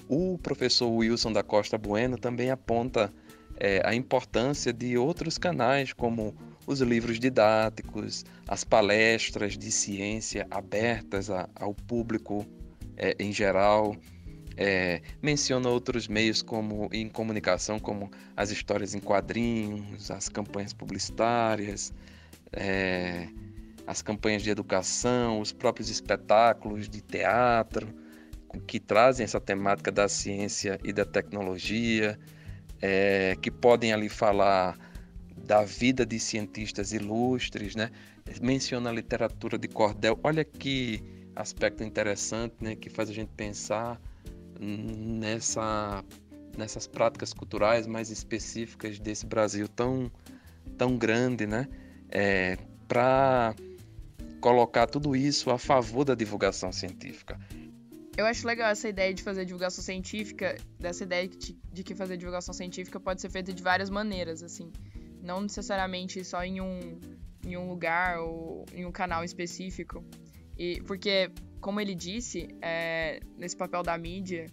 O 0.08 0.36
professor 0.36 0.88
Wilson 0.88 1.32
da 1.32 1.44
Costa 1.44 1.78
Bueno 1.78 2.18
também 2.18 2.50
aponta 2.50 3.14
é, 3.56 3.80
a 3.84 3.94
importância 3.94 4.72
de 4.72 4.98
outros 4.98 5.38
canais, 5.38 5.92
como 5.92 6.34
os 6.66 6.80
livros 6.80 7.20
didáticos, 7.20 8.24
as 8.48 8.64
palestras 8.64 9.56
de 9.56 9.70
ciência 9.70 10.44
abertas 10.50 11.30
a, 11.30 11.48
ao 11.54 11.72
público 11.72 12.44
é, 12.96 13.14
em 13.20 13.32
geral. 13.32 13.94
É, 14.60 15.02
menciona 15.22 15.68
outros 15.68 16.08
meios 16.08 16.42
como 16.42 16.88
em 16.92 17.08
comunicação, 17.08 17.78
como 17.78 18.10
as 18.36 18.50
histórias 18.50 18.92
em 18.92 18.98
quadrinhos, 18.98 20.10
as 20.10 20.28
campanhas 20.28 20.72
publicitárias, 20.72 21.94
é, 22.52 23.28
as 23.86 24.02
campanhas 24.02 24.42
de 24.42 24.50
educação, 24.50 25.40
os 25.40 25.52
próprios 25.52 25.88
espetáculos 25.88 26.88
de 26.88 27.00
teatro 27.00 27.86
que 28.66 28.80
trazem 28.80 29.22
essa 29.22 29.40
temática 29.40 29.92
da 29.92 30.08
ciência 30.08 30.76
e 30.82 30.92
da 30.92 31.04
tecnologia, 31.04 32.18
é, 32.82 33.36
que 33.40 33.52
podem 33.52 33.92
ali 33.92 34.08
falar 34.08 34.76
da 35.36 35.62
vida 35.62 36.04
de 36.04 36.18
cientistas 36.18 36.92
ilustres, 36.92 37.76
né? 37.76 37.90
Menciona 38.42 38.90
a 38.90 38.92
literatura 38.92 39.56
de 39.56 39.68
cordel. 39.68 40.18
Olha 40.24 40.44
que 40.44 41.00
aspecto 41.36 41.84
interessante, 41.84 42.56
né? 42.60 42.74
Que 42.74 42.90
faz 42.90 43.08
a 43.08 43.12
gente 43.12 43.30
pensar 43.36 44.00
nessa 44.58 46.04
nessas 46.56 46.86
práticas 46.88 47.32
culturais 47.32 47.86
mais 47.86 48.10
específicas 48.10 48.98
desse 48.98 49.24
Brasil 49.24 49.68
tão 49.68 50.10
tão 50.76 50.96
grande, 50.96 51.46
né? 51.46 51.68
É, 52.10 52.56
Para 52.86 53.54
colocar 54.40 54.86
tudo 54.86 55.14
isso 55.14 55.50
a 55.50 55.58
favor 55.58 56.04
da 56.04 56.14
divulgação 56.14 56.72
científica. 56.72 57.38
Eu 58.16 58.26
acho 58.26 58.44
legal 58.46 58.68
essa 58.70 58.88
ideia 58.88 59.14
de 59.14 59.22
fazer 59.22 59.44
divulgação 59.44 59.82
científica, 59.82 60.56
dessa 60.78 61.04
ideia 61.04 61.28
de, 61.28 61.84
que 61.84 61.94
fazer 61.94 62.16
divulgação 62.16 62.52
científica 62.52 62.98
pode 62.98 63.20
ser 63.20 63.30
feita 63.30 63.52
de 63.52 63.62
várias 63.62 63.88
maneiras, 63.88 64.42
assim. 64.42 64.72
Não 65.22 65.40
necessariamente 65.40 66.24
só 66.24 66.42
em 66.42 66.60
um, 66.60 66.98
em 67.46 67.56
um 67.56 67.68
lugar 67.68 68.18
ou 68.18 68.66
em 68.74 68.84
um 68.84 68.90
canal 68.90 69.22
específico. 69.22 70.04
E, 70.58 70.82
porque, 70.82 71.30
como 71.60 71.80
ele 71.80 71.94
disse, 71.94 72.48
é, 72.60 73.20
nesse 73.36 73.56
papel 73.56 73.82
da 73.82 73.96
mídia, 73.96 74.46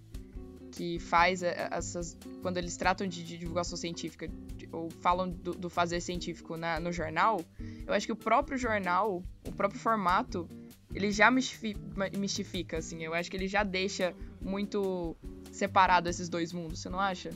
que 0.71 1.00
faz 1.00 1.41
essas. 1.41 2.17
Quando 2.41 2.57
eles 2.57 2.75
tratam 2.75 3.07
de, 3.07 3.24
de 3.24 3.38
divulgação 3.38 3.77
científica, 3.77 4.27
de, 4.27 4.67
ou 4.71 4.89
falam 4.89 5.29
do, 5.29 5.53
do 5.53 5.69
fazer 5.69 6.01
científico 6.01 6.57
na, 6.57 6.79
no 6.79 6.91
jornal, 6.91 7.39
eu 7.88 7.93
acho 7.93 8.05
que 8.05 8.12
o 8.12 8.15
próprio 8.15 8.57
jornal, 8.57 9.24
o 9.47 9.51
próprio 9.51 9.79
formato, 9.79 10.50
ele 10.93 11.12
já 11.12 11.31
mistifica, 11.31 12.77
assim. 12.77 13.03
Eu 13.03 13.13
acho 13.13 13.31
que 13.31 13.38
ele 13.38 13.47
já 13.47 13.63
deixa 13.63 14.13
muito 14.41 15.15
separado 15.51 16.09
esses 16.09 16.27
dois 16.27 16.51
mundos, 16.51 16.79
você 16.79 16.89
não 16.89 17.00
acha? 17.00 17.29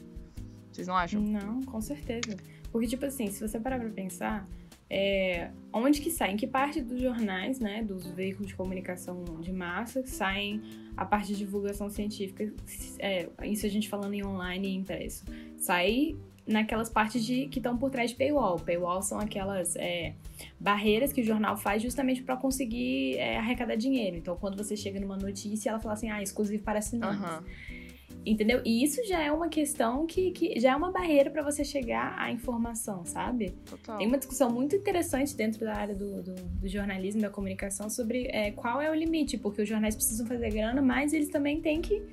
Vocês 0.71 0.87
não 0.87 0.95
acham? 0.95 1.21
Não, 1.21 1.61
com 1.63 1.81
certeza. 1.81 2.35
Porque, 2.71 2.87
tipo 2.87 3.05
assim, 3.05 3.27
se 3.27 3.45
você 3.45 3.59
parar 3.59 3.79
pra 3.79 3.89
pensar, 3.89 4.47
é, 4.89 5.51
onde 5.71 6.01
que 6.01 6.09
saem? 6.09 6.35
Que 6.35 6.47
parte 6.47 6.81
dos 6.81 6.99
jornais, 6.99 7.59
né, 7.59 7.83
dos 7.83 8.07
veículos 8.07 8.47
de 8.47 8.55
comunicação 8.55 9.23
de 9.39 9.51
massa, 9.51 10.05
saem 10.05 10.61
a 10.97 11.05
parte 11.05 11.27
de 11.27 11.37
divulgação 11.37 11.89
científica, 11.89 12.51
é, 12.97 13.29
isso 13.43 13.65
a 13.65 13.69
gente 13.69 13.87
falando 13.87 14.13
em 14.13 14.25
online 14.25 14.67
e 14.67 14.75
impresso, 14.75 15.23
sai 15.57 16.17
naquelas 16.49 16.89
partes 16.89 17.23
de, 17.23 17.47
que 17.47 17.59
estão 17.59 17.77
por 17.77 17.91
trás 17.91 18.09
de 18.09 18.17
paywall. 18.17 18.57
Paywall 18.57 19.03
são 19.03 19.19
aquelas 19.19 19.75
é, 19.75 20.15
barreiras 20.59 21.13
que 21.13 21.21
o 21.21 21.23
jornal 21.23 21.55
faz 21.55 21.81
justamente 21.81 22.23
para 22.23 22.35
conseguir 22.35 23.17
é, 23.17 23.37
arrecadar 23.37 23.75
dinheiro. 23.75 24.17
Então, 24.17 24.35
quando 24.35 24.57
você 24.57 24.75
chega 24.75 24.99
numa 24.99 25.15
notícia, 25.15 25.69
ela 25.69 25.79
fala 25.79 25.93
assim, 25.93 26.09
ah, 26.09 26.23
exclusivo 26.23 26.63
para 26.63 26.79
assinantes. 26.79 27.21
Uhum. 27.21 27.78
Entendeu? 28.25 28.61
E 28.65 28.83
isso 28.83 29.01
já 29.07 29.21
é 29.21 29.31
uma 29.31 29.47
questão 29.47 30.05
que, 30.05 30.31
que 30.31 30.59
já 30.59 30.71
é 30.71 30.75
uma 30.75 30.91
barreira 30.91 31.29
para 31.29 31.41
você 31.41 31.63
chegar 31.63 32.15
à 32.17 32.31
informação, 32.31 33.05
sabe? 33.05 33.53
Total. 33.65 33.97
Tem 33.97 34.07
uma 34.07 34.17
discussão 34.17 34.51
muito 34.51 34.75
interessante 34.75 35.35
dentro 35.35 35.61
da 35.65 35.75
área 35.75 35.95
do, 35.95 36.21
do, 36.21 36.35
do 36.35 36.67
jornalismo, 36.67 37.21
da 37.21 37.29
comunicação, 37.29 37.89
sobre 37.89 38.27
é, 38.27 38.51
qual 38.51 38.81
é 38.81 38.91
o 38.91 38.93
limite, 38.93 39.37
porque 39.37 39.61
os 39.61 39.69
jornais 39.69 39.95
precisam 39.95 40.25
fazer 40.27 40.51
grana, 40.51 40.81
mas 40.81 41.13
eles 41.13 41.29
também 41.29 41.61
têm 41.61 41.81
que 41.81 42.03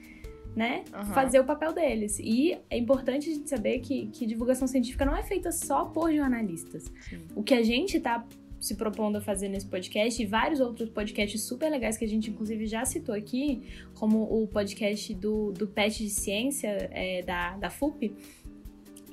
né, 0.54 0.84
uhum. 0.94 1.04
fazer 1.12 1.38
o 1.38 1.44
papel 1.44 1.72
deles. 1.72 2.18
E 2.18 2.56
é 2.70 2.78
importante 2.78 3.28
a 3.28 3.34
gente 3.34 3.48
saber 3.48 3.80
que, 3.80 4.06
que 4.06 4.25
divulgação 4.25 4.66
científica 4.66 5.04
não 5.04 5.14
é 5.14 5.22
feita 5.22 5.52
só 5.52 5.84
por 5.84 6.10
jornalistas. 6.12 6.90
Sim. 7.00 7.18
O 7.34 7.42
que 7.42 7.52
a 7.52 7.62
gente 7.62 7.98
está 7.98 8.25
se 8.66 8.75
propondo 8.75 9.16
a 9.16 9.20
fazer 9.20 9.49
nesse 9.49 9.66
podcast 9.66 10.20
e 10.20 10.26
vários 10.26 10.61
outros 10.61 10.88
podcasts 10.90 11.42
super 11.42 11.70
legais 11.70 11.96
que 11.96 12.04
a 12.04 12.08
gente 12.08 12.30
inclusive 12.30 12.66
já 12.66 12.85
citou 12.85 13.14
aqui, 13.14 13.62
como 13.94 14.23
o 14.23 14.46
podcast 14.46 15.14
do, 15.14 15.52
do 15.52 15.66
PET 15.66 16.02
de 16.04 16.11
Ciência 16.11 16.88
é, 16.92 17.23
da, 17.23 17.56
da 17.56 17.70
FUP, 17.70 18.12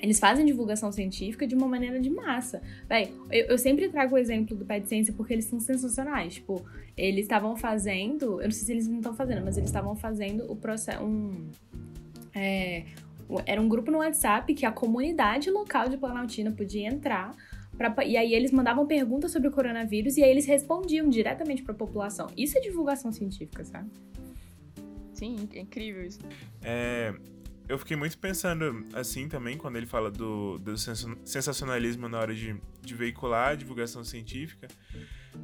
eles 0.03 0.19
fazem 0.19 0.45
divulgação 0.45 0.91
científica 0.91 1.47
de 1.47 1.55
uma 1.55 1.65
maneira 1.65 1.97
de 1.97 2.09
massa. 2.09 2.61
Véi, 2.89 3.13
eu, 3.31 3.45
eu, 3.45 3.57
sempre 3.57 3.87
trago 3.87 4.15
o 4.15 4.17
exemplo 4.17 4.53
do 4.53 4.65
Pet 4.65 4.85
Ciência 4.85 5.13
porque 5.13 5.31
eles 5.31 5.45
são 5.45 5.61
sensacionais. 5.61 6.33
Tipo, 6.33 6.61
eles 6.97 7.21
estavam 7.21 7.55
fazendo. 7.55 8.41
Eu 8.41 8.45
não 8.45 8.51
sei 8.51 8.65
se 8.65 8.71
eles 8.73 8.85
não 8.85 8.97
estão 8.97 9.13
fazendo, 9.13 9.45
mas 9.45 9.55
eles 9.55 9.69
estavam 9.69 9.95
fazendo 9.95 10.51
o 10.51 10.57
processo. 10.57 11.01
Um, 11.01 11.49
é, 12.35 12.83
era 13.45 13.61
um 13.61 13.69
grupo 13.69 13.89
no 13.91 13.99
WhatsApp 13.99 14.53
que 14.53 14.65
a 14.65 14.73
comunidade 14.73 15.49
local 15.49 15.87
de 15.87 15.95
Planaltina 15.95 16.51
podia 16.51 16.85
entrar 16.85 17.33
Pra, 17.77 17.93
e 18.05 18.15
aí 18.15 18.33
eles 18.33 18.51
mandavam 18.51 18.85
perguntas 18.85 19.31
sobre 19.31 19.47
o 19.47 19.51
coronavírus 19.51 20.17
e 20.17 20.23
aí 20.23 20.29
eles 20.29 20.45
respondiam 20.45 21.09
diretamente 21.09 21.63
para 21.63 21.73
a 21.73 21.77
população. 21.77 22.27
Isso 22.37 22.57
é 22.57 22.61
divulgação 22.61 23.11
científica, 23.11 23.63
sabe? 23.63 23.89
Sim, 25.13 25.49
é 25.53 25.59
incrível 25.59 26.05
isso. 26.05 26.19
É, 26.61 27.13
eu 27.67 27.77
fiquei 27.79 27.95
muito 27.95 28.17
pensando 28.17 28.85
assim 28.93 29.27
também, 29.27 29.57
quando 29.57 29.77
ele 29.77 29.85
fala 29.85 30.11
do, 30.11 30.57
do 30.59 30.77
sensacionalismo 30.77 32.09
na 32.09 32.19
hora 32.19 32.35
de, 32.35 32.55
de 32.81 32.93
veicular 32.93 33.51
a 33.51 33.55
divulgação 33.55 34.03
científica. 34.03 34.67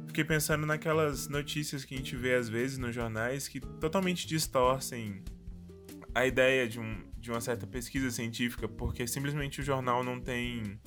Fiquei 0.06 0.24
pensando 0.24 0.66
naquelas 0.66 1.28
notícias 1.28 1.84
que 1.84 1.94
a 1.94 1.96
gente 1.96 2.14
vê 2.14 2.34
às 2.34 2.48
vezes 2.48 2.78
nos 2.78 2.94
jornais 2.94 3.48
que 3.48 3.58
totalmente 3.58 4.26
distorcem 4.26 5.22
a 6.14 6.26
ideia 6.26 6.68
de, 6.68 6.78
um, 6.78 7.02
de 7.16 7.30
uma 7.30 7.40
certa 7.40 7.66
pesquisa 7.66 8.10
científica, 8.10 8.68
porque 8.68 9.06
simplesmente 9.06 9.60
o 9.60 9.64
jornal 9.64 10.04
não 10.04 10.20
tem 10.20 10.78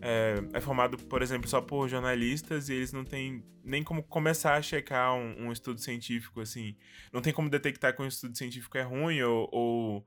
é, 0.00 0.36
é, 0.52 0.60
formado, 0.60 0.96
por 0.96 1.22
exemplo, 1.22 1.48
só 1.48 1.60
por 1.60 1.88
jornalistas 1.88 2.68
e 2.68 2.74
eles 2.74 2.92
não 2.92 3.04
têm 3.04 3.44
nem 3.64 3.82
como 3.82 4.02
começar 4.02 4.54
a 4.54 4.62
checar 4.62 5.14
um, 5.14 5.46
um, 5.46 5.52
estudo 5.52 5.80
científico, 5.80 6.40
assim. 6.40 6.76
Não 7.12 7.20
tem 7.20 7.32
como 7.32 7.50
detectar 7.50 7.94
que 7.94 8.02
um 8.02 8.06
estudo 8.06 8.36
científico 8.36 8.78
é 8.78 8.82
ruim 8.82 9.20
ou, 9.22 9.48
ou 9.52 10.06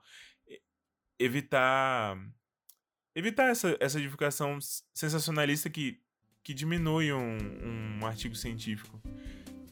evitar 1.19 2.17
evitar 3.15 3.49
essa, 3.49 3.75
essa 3.79 3.99
divulgação 3.99 4.57
sensacionalista 4.93 5.69
que, 5.69 5.99
que 6.43 6.53
diminui 6.53 7.11
um, 7.11 7.37
um 7.99 8.05
artigo 8.05 8.35
científico. 8.35 9.01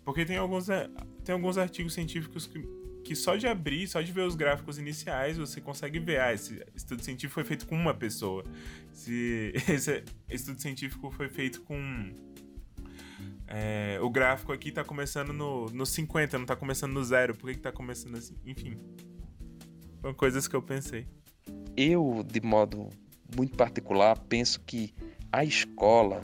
Porque 0.03 0.25
tem 0.25 0.37
alguns, 0.37 0.69
é, 0.69 0.89
tem 1.23 1.33
alguns 1.33 1.57
artigos 1.57 1.93
científicos 1.93 2.47
que 2.47 2.59
que 3.03 3.15
só 3.15 3.35
de 3.35 3.47
abrir, 3.47 3.87
só 3.87 4.01
de 4.01 4.11
ver 4.11 4.21
os 4.21 4.35
gráficos 4.35 4.77
iniciais, 4.77 5.37
você 5.37 5.59
consegue 5.59 5.99
ver, 5.99 6.19
ah, 6.19 6.33
esse 6.33 6.63
estudo 6.75 7.03
científico 7.03 7.33
foi 7.33 7.43
feito 7.43 7.65
com 7.65 7.75
uma 7.75 7.93
pessoa. 7.93 8.43
Se 8.91 9.53
esse 9.67 10.03
estudo 10.29 10.61
científico 10.61 11.09
foi 11.11 11.29
feito 11.29 11.61
com 11.61 12.11
É, 13.47 13.97
o 14.01 14.09
gráfico 14.09 14.51
aqui 14.51 14.71
tá 14.71 14.83
começando 14.83 15.33
no, 15.33 15.65
no 15.71 15.85
50, 15.85 16.37
não 16.37 16.45
tá 16.45 16.55
começando 16.55 16.93
no 16.93 17.03
zero. 17.03 17.35
Por 17.35 17.47
que, 17.47 17.55
que 17.55 17.61
tá 17.61 17.71
começando 17.71 18.15
assim? 18.15 18.35
Enfim. 18.45 18.77
São 20.01 20.13
coisas 20.13 20.47
que 20.47 20.55
eu 20.55 20.61
pensei. 20.61 21.07
Eu, 21.75 22.23
de 22.23 22.41
modo 22.41 22.89
muito 23.35 23.55
particular, 23.55 24.17
penso 24.17 24.59
que 24.61 24.93
a 25.31 25.43
escola, 25.43 26.21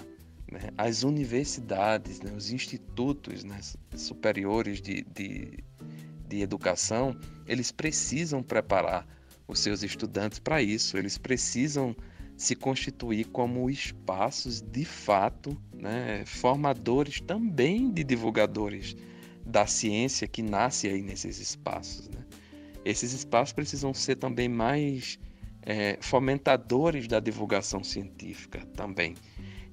né, 0.52 0.70
as 0.78 1.04
universidades, 1.04 2.20
né, 2.22 2.32
os 2.36 2.52
institutos 2.52 3.44
né, 3.44 3.60
superiores 3.96 4.82
de, 4.82 5.04
de, 5.04 5.64
de 6.28 6.42
educação, 6.42 7.16
eles 7.48 7.72
precisam 7.72 8.42
preparar 8.42 9.08
os 9.48 9.60
seus 9.60 9.84
estudantes 9.84 10.40
para 10.40 10.62
isso, 10.62 10.98
eles 10.98 11.18
precisam 11.18 11.96
se 12.36 12.56
constituir 12.56 13.26
como 13.26 13.70
espaços 13.70 14.62
de 14.62 14.84
fato 14.84 15.56
né, 15.74 16.24
formadores 16.26 17.22
também 17.22 17.92
de 17.92 18.04
divulgadores 18.04 18.96
da 19.46 19.66
ciência 19.66 20.28
que 20.28 20.42
nasce 20.42 20.88
aí 20.88 21.02
nesses 21.02 21.40
espaços. 21.40 22.10
Né? 22.10 22.26
Esses 22.84 23.14
espaços 23.14 23.54
precisam 23.54 23.94
ser 23.94 24.16
também 24.16 24.50
mais 24.50 25.18
é, 25.62 25.98
fomentadores 26.02 27.08
da 27.08 27.20
divulgação 27.20 27.84
científica 27.84 28.66
também. 28.76 29.16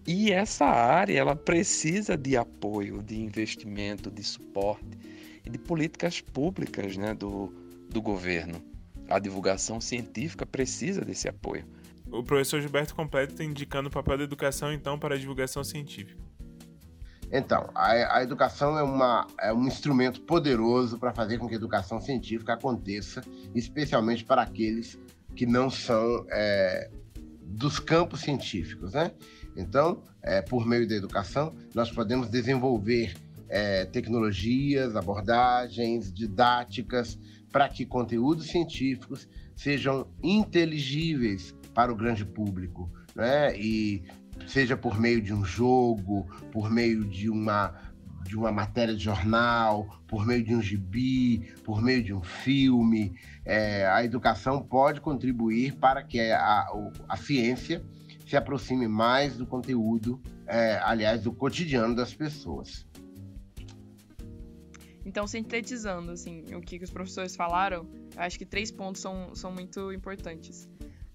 E 0.07 0.33
essa 0.33 0.65
área 0.65 1.19
ela 1.19 1.37
precisa 1.37 2.17
de 2.17 2.37
apoio, 2.37 3.03
de 3.03 3.21
investimento, 3.21 4.11
de 4.11 4.23
suporte 4.23 4.99
e 5.45 5.51
de 5.51 5.59
políticas 5.59 6.21
públicas 6.21 6.97
né, 6.97 7.15
do, 7.15 7.53
do 7.89 8.01
governo. 8.01 8.63
A 9.09 9.19
divulgação 9.19 9.81
científica 9.81 10.47
precisa 10.47 11.03
desse 11.03 11.29
apoio. 11.29 11.65
O 12.11 12.23
professor 12.23 12.61
Gilberto 12.61 12.95
Completo 12.95 13.33
está 13.33 13.45
indicando 13.45 13.89
o 13.89 13.93
papel 13.93 14.19
da 14.19 14.25
educação, 14.25 14.73
então, 14.73 14.99
para 14.99 15.15
a 15.15 15.19
divulgação 15.19 15.65
científica. 15.65 16.23
Então, 17.33 17.71
a, 17.75 18.19
a 18.19 18.23
educação 18.23 18.79
é, 18.79 18.83
uma, 18.83 19.27
é 19.41 19.53
um 19.53 19.67
instrumento 19.67 20.21
poderoso 20.21 20.99
para 20.99 21.15
fazer 21.15 21.39
com 21.39 21.49
que 21.49 21.55
a 21.55 21.57
educação 21.57 21.99
científica 21.99 22.53
aconteça, 22.53 23.23
especialmente 23.55 24.23
para 24.23 24.43
aqueles 24.43 24.99
que 25.35 25.47
não 25.47 25.71
são 25.71 26.27
é, 26.31 26.91
dos 27.41 27.79
campos 27.79 28.21
científicos, 28.21 28.93
né? 28.93 29.13
Então, 29.57 30.03
é, 30.23 30.43
por 30.43 30.67
meio 30.67 30.87
da 30.87 30.95
educação, 30.95 31.55
nós 31.75 31.91
podemos 31.91 32.29
desenvolver 32.29 33.15
é, 33.53 33.85
tecnologias, 33.85 34.97
abordagens, 34.97 36.11
didáticas, 36.11 37.19
para 37.53 37.69
que 37.69 37.85
conteúdos 37.85 38.47
científicos 38.47 39.29
sejam 39.55 40.09
inteligíveis 40.23 41.55
para 41.75 41.93
o 41.93 41.95
grande 41.97 42.25
público, 42.25 42.91
né? 43.15 43.55
E 43.59 44.03
seja 44.47 44.75
por 44.75 44.99
meio 44.99 45.21
de 45.21 45.35
um 45.35 45.45
jogo, 45.45 46.27
por 46.51 46.71
meio 46.71 47.05
de 47.05 47.29
uma 47.29 47.93
de 48.25 48.37
uma 48.37 48.53
matéria 48.53 48.95
de 48.95 49.03
jornal, 49.03 50.01
por 50.07 50.25
meio 50.25 50.43
de 50.43 50.55
um 50.55 50.63
gibi, 50.63 51.53
por 51.65 51.83
meio 51.83 52.03
de 52.03 52.15
um 52.15 52.23
filme, 52.23 53.15
é, 53.45 53.85
a 53.87 54.03
educação 54.05 54.63
pode 54.63 55.01
contribuir 55.01 55.75
para 55.75 56.03
que 56.03 56.21
a, 56.31 56.67
a 57.09 57.17
ciência 57.17 57.85
se 58.25 58.37
aproxime 58.37 58.89
mais 58.89 59.37
do 59.37 59.45
conteúdo, 59.45 60.23
é, 60.47 60.81
aliás, 60.83 61.23
do 61.23 61.33
cotidiano 61.33 61.95
das 61.95 62.15
pessoas. 62.15 62.87
Então, 65.05 65.27
sintetizando 65.27 66.13
assim, 66.13 66.45
o 66.55 66.61
que 66.61 66.77
os 66.83 66.91
professores 66.91 67.35
falaram, 67.35 67.89
acho 68.17 68.39
que 68.39 68.47
três 68.47 68.71
pontos 68.71 69.01
são, 69.01 69.35
são 69.35 69.51
muito 69.53 69.93
importantes. 69.93 70.69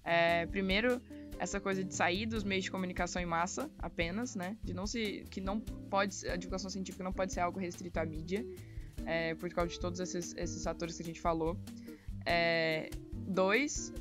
É, 0.04 0.46
primeiro, 0.46 1.00
essa 1.38 1.60
coisa 1.60 1.84
de 1.84 1.94
sair 1.94 2.26
dos 2.26 2.44
meios 2.44 2.64
de 2.64 2.70
comunicação 2.70 3.20
em 3.22 3.26
massa 3.26 3.70
apenas, 3.78 4.34
né? 4.34 4.56
De 4.62 4.74
não 4.74 4.86
se. 4.86 5.24
que 5.30 5.40
não 5.40 5.60
pode. 5.60 6.26
A 6.28 6.36
divulgação 6.36 6.70
científica 6.70 7.04
não 7.04 7.12
pode 7.12 7.32
ser 7.32 7.40
algo 7.40 7.58
restrito 7.58 7.98
à 7.98 8.04
mídia, 8.04 8.44
é, 9.06 9.34
por 9.34 9.48
causa 9.50 9.70
de 9.72 9.80
todos 9.80 10.00
esses, 10.00 10.34
esses 10.36 10.62
fatores 10.62 10.96
que 10.96 11.02
a 11.02 11.06
gente 11.06 11.20
falou. 11.20 11.56
É, 12.26 12.90
dois, 13.12 13.92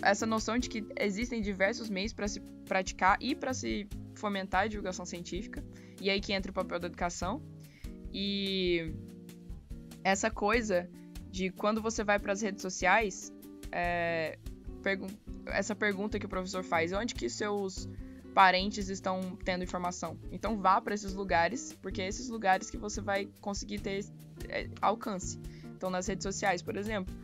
essa 0.00 0.26
noção 0.26 0.58
de 0.58 0.68
que 0.68 0.84
existem 0.98 1.40
diversos 1.40 1.90
meios 1.90 2.12
para 2.12 2.28
se 2.28 2.40
praticar 2.66 3.18
e 3.20 3.34
para 3.34 3.52
se 3.52 3.88
fomentar 4.14 4.62
a 4.62 4.66
divulgação 4.66 5.04
científica, 5.04 5.64
e 6.00 6.10
aí 6.10 6.20
que 6.20 6.32
entra 6.32 6.50
o 6.50 6.54
papel 6.54 6.78
da 6.78 6.86
educação. 6.86 7.42
E 8.12 8.92
essa 10.02 10.30
coisa 10.30 10.88
de 11.30 11.50
quando 11.50 11.82
você 11.82 12.02
vai 12.02 12.18
para 12.18 12.32
as 12.32 12.40
redes 12.40 12.62
sociais, 12.62 13.32
é, 13.70 14.38
essa 15.46 15.74
pergunta 15.74 16.18
que 16.18 16.26
o 16.26 16.28
professor 16.28 16.64
faz, 16.64 16.92
onde 16.92 17.14
que 17.14 17.28
seus 17.28 17.88
parentes 18.34 18.88
estão 18.88 19.36
tendo 19.44 19.64
informação? 19.64 20.18
Então 20.32 20.56
vá 20.56 20.80
para 20.80 20.94
esses 20.94 21.14
lugares, 21.14 21.72
porque 21.82 22.00
é 22.00 22.08
esses 22.08 22.28
lugares 22.28 22.70
que 22.70 22.76
você 22.76 23.00
vai 23.00 23.28
conseguir 23.40 23.80
ter 23.80 24.04
é, 24.48 24.68
alcance. 24.80 25.38
Então 25.76 25.90
nas 25.90 26.06
redes 26.06 26.24
sociais, 26.24 26.62
por 26.62 26.76
exemplo, 26.76 27.14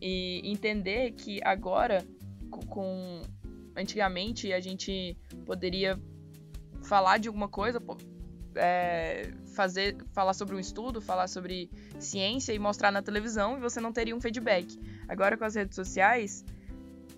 e 0.00 0.40
entender 0.44 1.12
que 1.12 1.40
agora 1.44 2.06
com 2.50 3.22
antigamente 3.76 4.52
a 4.52 4.60
gente 4.60 5.16
poderia 5.44 6.00
falar 6.82 7.18
de 7.18 7.28
alguma 7.28 7.48
coisa, 7.48 7.80
é, 8.54 9.30
fazer, 9.54 9.96
falar 10.12 10.34
sobre 10.34 10.54
um 10.54 10.60
estudo, 10.60 11.00
falar 11.00 11.28
sobre 11.28 11.70
ciência 11.98 12.52
e 12.52 12.58
mostrar 12.58 12.90
na 12.90 13.02
televisão 13.02 13.56
e 13.56 13.60
você 13.60 13.80
não 13.80 13.92
teria 13.92 14.14
um 14.14 14.20
feedback. 14.20 14.78
Agora 15.08 15.36
com 15.36 15.44
as 15.44 15.54
redes 15.54 15.74
sociais, 15.74 16.44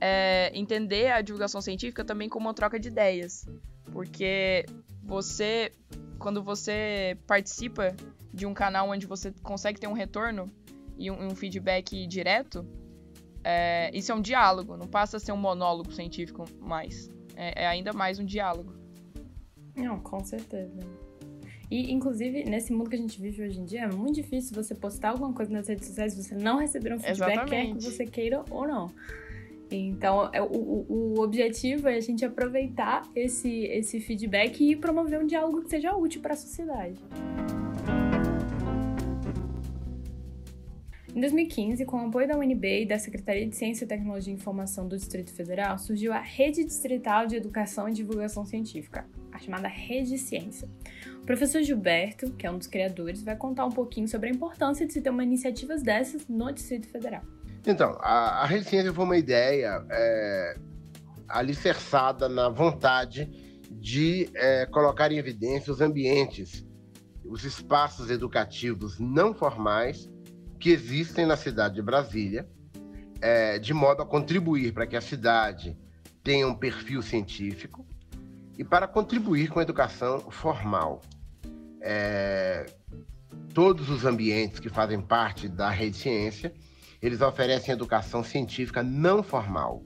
é, 0.01 0.51
entender 0.55 1.13
a 1.13 1.21
divulgação 1.21 1.61
científica 1.61 2.05
também 2.05 2.29
como 2.29 2.47
uma 2.47 2.55
troca 2.55 2.79
de 2.79 2.89
ideias. 2.89 3.47
Porque 3.93 4.67
você, 5.03 5.73
quando 6.19 6.43
você 6.43 7.17
participa 7.27 7.95
de 8.33 8.47
um 8.47 8.55
canal 8.55 8.89
onde 8.89 9.07
você 9.07 9.33
consegue 9.43 9.79
ter 9.79 9.87
um 9.87 9.93
retorno 9.93 10.51
e 10.97 11.11
um, 11.11 11.29
um 11.29 11.37
feedback 11.37 12.07
direto, 12.07 12.67
é, 13.45 13.91
isso 13.93 14.13
é 14.13 14.15
um 14.15 14.21
diálogo, 14.21 14.77
não 14.77 14.87
passa 14.87 15.17
a 15.17 15.21
ser 15.21 15.33
um 15.33 15.37
monólogo 15.37 15.93
científico 15.93 16.45
mais. 16.61 17.11
É, 17.37 17.65
é 17.65 17.67
ainda 17.67 17.93
mais 17.93 18.19
um 18.19 18.25
diálogo. 18.25 18.75
Não, 19.75 20.01
com 20.01 20.23
certeza. 20.23 20.81
E, 21.73 21.91
inclusive, 21.91 22.45
nesse 22.45 22.71
mundo 22.71 22.91
que 22.91 22.97
a 22.97 22.99
gente 22.99 23.19
vive 23.19 23.43
hoje 23.43 23.59
em 23.59 23.65
dia, 23.65 23.85
é 23.85 23.91
muito 23.91 24.17
difícil 24.17 24.55
você 24.55 24.75
postar 24.75 25.09
alguma 25.09 25.33
coisa 25.33 25.51
nas 25.51 25.67
redes 25.67 25.89
sociais 25.89 26.13
e 26.13 26.23
você 26.23 26.35
não 26.35 26.59
receber 26.59 26.93
um 26.93 26.99
feedback, 26.99 27.33
Exatamente. 27.33 27.51
quer 27.51 27.79
que 27.79 27.83
você 27.83 28.05
queira 28.05 28.45
ou 28.51 28.69
não. 28.69 28.91
Então, 29.71 30.29
é, 30.35 30.43
o, 30.43 30.85
o 30.87 31.21
objetivo 31.23 31.89
é 31.89 31.95
a 31.95 32.01
gente 32.01 32.27
aproveitar 32.27 33.09
esse, 33.17 33.65
esse 33.65 34.01
feedback 34.01 34.61
e 34.63 34.77
promover 34.77 35.19
um 35.19 35.27
diálogo 35.27 35.63
que 35.63 35.71
seja 35.71 35.97
útil 35.97 36.21
para 36.21 36.35
a 36.35 36.37
sociedade. 36.37 37.01
Em 41.15 41.21
2015, 41.21 41.85
com 41.85 41.99
o 41.99 42.07
apoio 42.07 42.27
da 42.27 42.39
UNB 42.39 42.85
e 42.85 42.87
da 42.87 42.99
Secretaria 42.99 43.47
de 43.47 43.55
Ciência, 43.55 43.87
Tecnologia 43.87 44.33
e 44.33 44.37
Informação 44.37 44.89
do 44.89 44.97
Distrito 44.97 45.31
Federal, 45.31 45.77
surgiu 45.77 46.11
a 46.11 46.19
Rede 46.19 46.65
Distrital 46.65 47.27
de 47.27 47.37
Educação 47.37 47.87
e 47.87 47.93
Divulgação 47.93 48.47
Científica, 48.47 49.05
a 49.31 49.39
chamada 49.39 49.69
Rede 49.69 50.17
Ciência. 50.17 50.67
O 51.23 51.27
professor 51.27 51.63
Gilberto, 51.63 52.33
que 52.33 52.47
é 52.47 52.51
um 52.51 52.57
dos 52.57 52.67
criadores, 52.67 53.23
vai 53.23 53.37
contar 53.37 53.67
um 53.67 53.71
pouquinho 53.71 54.09
sobre 54.09 54.31
a 54.31 54.33
importância 54.33 54.87
de 54.87 54.93
se 54.95 55.03
ter 55.03 55.11
uma 55.11 55.23
iniciativa 55.23 55.77
dessas 55.77 56.27
no 56.27 56.51
Distrito 56.51 56.89
Federal. 56.89 57.23
Então, 57.67 57.99
a, 58.01 58.43
a 58.43 58.47
resistência 58.47 58.91
foi 58.91 59.05
uma 59.05 59.19
ideia 59.19 59.85
é, 59.91 60.57
alicerçada 61.29 62.27
na 62.27 62.49
vontade 62.49 63.31
de 63.71 64.31
é, 64.35 64.65
colocar 64.65 65.13
em 65.13 65.19
evidência 65.19 65.71
os 65.75 65.83
ambientes, 65.83 66.67
os 67.23 67.45
espaços 67.45 68.09
educativos 68.11 68.99
não 68.99 69.35
formais 69.35 70.11
que 70.63 70.71
existem 70.71 71.27
na 71.27 71.37
cidade 71.37 71.75
de 71.75 71.83
Brasília, 71.83 72.49
é, 73.21 73.59
de 73.59 73.75
modo 73.75 74.01
a 74.01 74.07
contribuir 74.07 74.73
para 74.73 74.87
que 74.87 74.95
a 74.95 75.01
cidade 75.01 75.77
tenha 76.23 76.47
um 76.47 76.55
perfil 76.55 77.03
científico 77.03 77.85
e 78.57 78.63
para 78.63 78.87
contribuir 78.87 79.51
com 79.51 79.59
a 79.59 79.63
educação 79.65 80.21
formal. 80.31 81.01
É, 81.81 82.67
todos 83.53 83.91
os 83.91 84.05
ambientes 84.05 84.61
que 84.61 84.69
fazem 84.69 85.01
parte 85.01 85.49
da 85.49 85.69
rede 85.69 85.97
ciência 85.97 86.55
eles 87.03 87.21
oferecem 87.21 87.75
educação 87.75 88.23
científica 88.23 88.85
não 88.85 89.21
formal, 89.21 89.83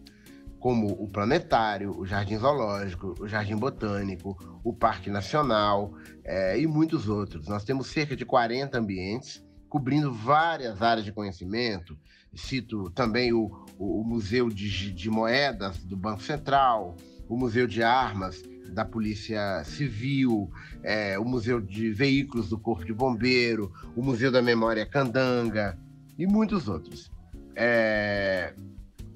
como 0.60 0.88
o 0.88 1.08
planetário, 1.08 1.98
o 1.98 2.04
jardim 2.04 2.36
zoológico, 2.36 3.14
o 3.18 3.26
jardim 3.26 3.56
botânico, 3.56 4.36
o 4.62 4.74
Parque 4.74 5.08
Nacional 5.08 5.94
é, 6.22 6.60
e 6.60 6.66
muitos 6.66 7.08
outros. 7.08 7.48
Nós 7.48 7.64
temos 7.64 7.86
cerca 7.86 8.14
de 8.14 8.26
40 8.26 8.76
ambientes 8.76 9.45
cobrindo 9.76 10.10
várias 10.10 10.80
áreas 10.80 11.04
de 11.04 11.12
conhecimento. 11.12 11.98
Cito 12.34 12.90
também 12.92 13.34
o, 13.34 13.66
o, 13.78 14.02
Museu 14.02 14.48
de, 14.48 14.90
de 14.90 15.10
Moedas 15.10 15.84
do 15.84 15.94
Banco 15.94 16.22
Central, 16.22 16.96
o 17.28 17.36
Museu 17.36 17.66
de 17.66 17.82
Armas 17.82 18.42
da 18.70 18.86
Polícia 18.86 19.62
Civil, 19.64 20.50
é, 20.82 21.18
o 21.18 21.26
Museu 21.26 21.60
de 21.60 21.90
Veículos 21.90 22.48
do 22.48 22.58
Corpo 22.58 22.86
de 22.86 22.92
Bombeiro, 22.94 23.70
o 23.94 24.02
Museu 24.02 24.32
da 24.32 24.40
Memória 24.40 24.86
Candanga, 24.86 25.78
e 26.18 26.26
muitos 26.26 26.68
outros. 26.68 27.12
É... 27.54 28.54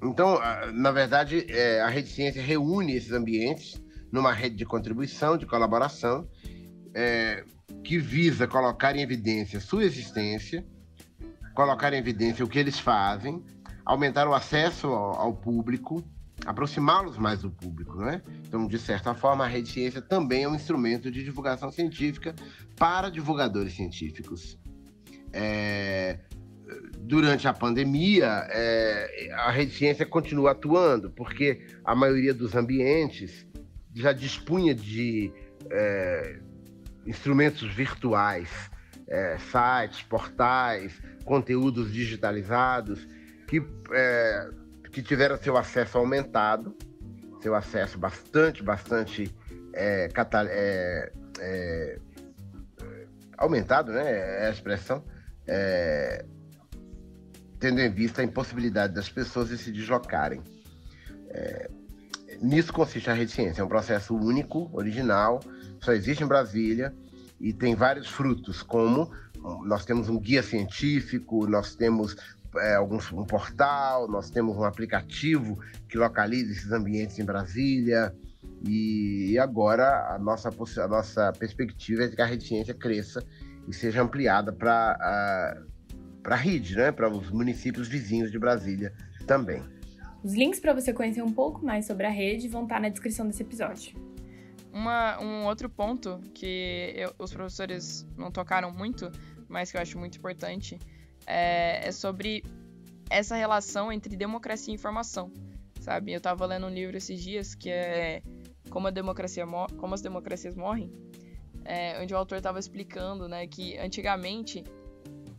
Então, 0.03 0.39
na 0.75 0.91
verdade, 0.91 1.47
é, 1.49 1.81
a 1.81 1.89
Rede 1.89 2.11
Ciência 2.11 2.43
reúne 2.43 2.97
esses 2.97 3.13
ambientes 3.13 3.83
numa 4.13 4.33
rede 4.33 4.57
de 4.57 4.67
contribuição, 4.67 5.39
de 5.39 5.47
colaboração, 5.47 6.29
é, 6.95 7.45
que 7.85 7.99
visa 7.99 8.47
colocar 8.47 8.97
em 8.97 9.03
evidência 9.03 9.61
sua 9.61 9.85
existência, 9.85 10.65
colocar 11.55 11.93
em 11.93 11.99
evidência 11.99 12.45
o 12.45 12.49
que 12.49 12.59
eles 12.59 12.79
fazem, 12.79 13.43
aumentar 13.85 14.29
o 14.29 14.35
acesso 14.35 14.89
ao, 14.89 15.15
ao 15.21 15.35
público, 15.35 16.05
aproximá-los 16.47 17.19
mais 17.19 17.43
do 17.43 17.51
público, 17.51 17.97
né? 17.99 18.23
Então, 18.47 18.67
de 18.67 18.79
certa 18.79 19.15
forma, 19.15 19.45
a 19.45 19.49
rede 19.49 19.69
ciência 19.69 20.01
também 20.01 20.45
é 20.45 20.49
um 20.49 20.55
instrumento 20.55 21.11
de 21.11 21.23
divulgação 21.23 21.71
científica 21.71 22.35
para 22.77 23.11
divulgadores 23.11 23.75
científicos. 23.75 24.59
É, 25.33 26.19
durante 27.01 27.47
a 27.47 27.53
pandemia, 27.53 28.47
é, 28.51 29.31
a 29.33 29.51
rede 29.51 29.73
ciência 29.73 30.07
continua 30.07 30.53
atuando, 30.53 31.11
porque 31.11 31.67
a 31.85 31.95
maioria 31.95 32.33
dos 32.33 32.55
ambientes 32.55 33.47
já 33.95 34.13
dispunha 34.13 34.75
de 34.75 35.33
é, 35.71 36.41
instrumentos 37.07 37.73
virtuais, 37.75 38.49
é, 39.09 39.37
sites, 39.39 40.03
portais, 40.03 41.01
conteúdos 41.25 41.93
digitalizados, 41.93 43.07
que, 43.49 43.63
é, 43.93 44.51
que 44.93 45.03
tiveram 45.03 45.37
seu 45.37 45.57
acesso 45.57 45.99
aumentado, 45.99 46.77
seu 47.43 47.55
acesso 47.55 47.99
bastante, 47.99 48.63
bastante 48.63 49.35
é, 49.73 50.09
é, 50.49 51.13
é, 51.41 51.99
aumentado, 53.37 53.93
né? 53.93 54.45
É 54.45 54.47
a 54.47 54.51
expressão, 54.51 55.05
é, 55.47 56.25
tendo 57.59 57.81
em 57.81 57.91
vista 57.91 58.23
a 58.23 58.25
impossibilidade 58.25 58.95
das 58.95 59.09
pessoas 59.09 59.49
de 59.49 59.59
se 59.59 59.73
deslocarem. 59.73 60.43
Nisso 62.41 62.73
consiste 62.73 63.11
a 63.11 63.13
rede 63.13 63.33
ciência, 63.33 63.61
é 63.61 63.65
um 63.65 63.69
processo 63.69 64.17
único, 64.17 64.71
original, 64.73 65.41
só 65.81 65.93
existe 65.93 66.23
em 66.23 66.27
Brasília 66.27 66.95
e 67.41 67.53
tem 67.53 67.75
vários 67.75 68.09
frutos, 68.09 68.63
como 68.63 69.11
nós 69.65 69.85
temos 69.85 70.09
um 70.09 70.19
guia 70.19 70.43
científico, 70.43 71.47
nós 71.47 71.75
temos 71.75 72.17
é, 72.59 72.75
alguns, 72.75 73.11
um 73.13 73.25
portal, 73.25 74.09
nós 74.09 74.31
temos 74.31 74.57
um 74.57 74.65
aplicativo 74.65 75.59
que 75.89 75.97
localiza 75.97 76.53
esses 76.53 76.73
ambientes 76.73 77.19
em 77.19 77.25
Brasília. 77.25 78.15
E, 78.67 79.31
e 79.31 79.39
agora 79.39 80.15
a 80.15 80.19
nossa, 80.19 80.51
a 80.51 80.89
nossa 80.89 81.33
perspectiva 81.33 82.05
é 82.05 82.09
de 82.09 82.17
que 82.17 82.23
a 82.23 82.27
rede 82.27 82.47
ciência 82.47 82.75
cresça 82.75 83.25
e 83.67 83.73
seja 83.73 84.03
ampliada 84.03 84.53
para 84.53 85.57
a 86.25 86.37
rede, 86.37 86.77
né? 86.77 86.93
para 86.93 87.09
os 87.09 87.31
municípios 87.31 87.89
vizinhos 87.89 88.31
de 88.31 88.39
Brasília 88.39 88.93
também. 89.27 89.63
Os 90.23 90.35
links 90.35 90.61
para 90.61 90.75
você 90.75 90.93
conhecer 90.93 91.23
um 91.23 91.33
pouco 91.33 91.65
mais 91.65 91.87
sobre 91.87 92.05
a 92.05 92.11
rede 92.11 92.49
vão 92.49 92.65
estar 92.65 92.81
na 92.81 92.91
descrição 92.91 93.27
desse 93.27 93.43
episódio. 93.43 93.95
Uma, 94.73 95.21
um 95.21 95.47
outro 95.47 95.69
ponto 95.69 96.21
que 96.33 96.93
eu, 96.95 97.15
os 97.19 97.33
professores 97.33 98.07
não 98.17 98.31
tocaram 98.31 98.73
muito, 98.73 99.11
mas 99.49 99.71
que 99.71 99.77
eu 99.77 99.81
acho 99.81 99.99
muito 99.99 100.17
importante, 100.19 100.79
é, 101.27 101.89
é 101.89 101.93
sobre 101.93 102.45
essa 103.11 103.35
relação 103.35 103.93
entre 103.93 104.17
democracia 104.17 104.73
e 104.73 104.77
informação, 104.77 105.33
sabe? 105.81 106.13
Eu 106.13 106.19
estava 106.19 106.47
lendo 106.47 106.67
um 106.67 106.71
livro 106.71 106.97
esses 106.97 107.21
dias 107.21 107.55
que 107.55 107.69
é 107.69 108.23
Como, 108.71 108.87
a 108.87 108.91
democracia 108.91 109.45
Como 109.77 109.95
as 109.95 110.01
Democracias 110.01 110.55
Morrem, 110.55 110.91
é, 111.65 112.01
onde 112.01 112.15
o 112.15 112.17
autor 112.17 112.39
estava 112.39 112.59
explicando 112.59 113.29
né, 113.29 113.47
que 113.47 113.77
antigamente 113.79 114.65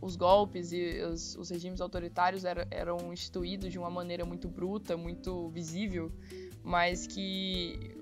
os 0.02 0.16
golpes 0.16 0.72
e 0.72 1.00
os, 1.04 1.36
os 1.36 1.50
regimes 1.50 1.80
autoritários 1.80 2.44
eram, 2.44 2.66
eram 2.72 3.14
instituídos 3.14 3.72
de 3.72 3.78
uma 3.78 3.90
maneira 3.90 4.26
muito 4.26 4.50
bruta, 4.50 4.98
muito 4.98 5.50
visível, 5.50 6.12
mas 6.64 7.08
que 7.08 8.01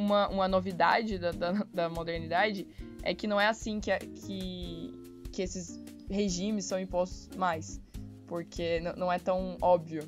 uma, 0.00 0.28
uma 0.28 0.48
novidade 0.48 1.18
da, 1.18 1.30
da, 1.30 1.52
da, 1.72 1.88
modernidade 1.88 2.66
é 3.02 3.14
que 3.14 3.26
não 3.26 3.40
é 3.40 3.46
assim 3.46 3.78
que, 3.80 3.96
que, 3.98 4.94
que 5.30 5.42
esses 5.42 5.78
regimes 6.08 6.64
são 6.64 6.80
impostos 6.80 7.28
mais, 7.36 7.80
porque 8.26 8.80
não 8.96 9.12
é 9.12 9.18
tão 9.18 9.56
óbvio. 9.60 10.02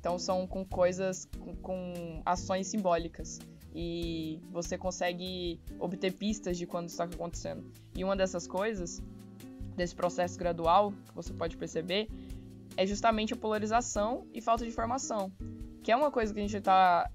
Então 0.00 0.18
são 0.18 0.46
com 0.46 0.64
coisas, 0.64 1.28
com, 1.38 1.54
com 1.56 2.22
ações 2.24 2.66
simbólicas 2.66 3.38
e 3.74 4.40
você 4.50 4.76
consegue 4.78 5.60
obter 5.78 6.12
pistas 6.12 6.56
de 6.56 6.66
quando 6.66 6.88
está 6.88 7.04
acontecendo. 7.04 7.70
E 7.94 8.02
uma 8.02 8.16
dessas 8.16 8.46
coisas, 8.46 9.02
desse 9.76 9.94
processo 9.94 10.38
gradual, 10.38 10.92
que 10.92 11.14
você 11.14 11.32
pode 11.32 11.56
perceber, 11.56 12.08
é 12.76 12.86
justamente 12.86 13.32
a 13.32 13.36
polarização 13.36 14.26
e 14.32 14.40
falta 14.40 14.64
de 14.64 14.70
informação, 14.70 15.32
que 15.82 15.92
é 15.92 15.96
uma 15.96 16.10
coisa 16.10 16.32
que 16.32 16.40
a 16.40 16.42
gente 16.42 16.56
está 16.56 17.10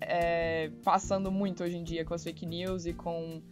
é, 0.00 0.70
passando 0.84 1.30
muito 1.30 1.62
hoje 1.62 1.76
em 1.76 1.84
dia 1.84 2.04
com 2.04 2.14
as 2.14 2.22
fake 2.22 2.46
news 2.46 2.86
e 2.86 2.92
com 2.92 3.42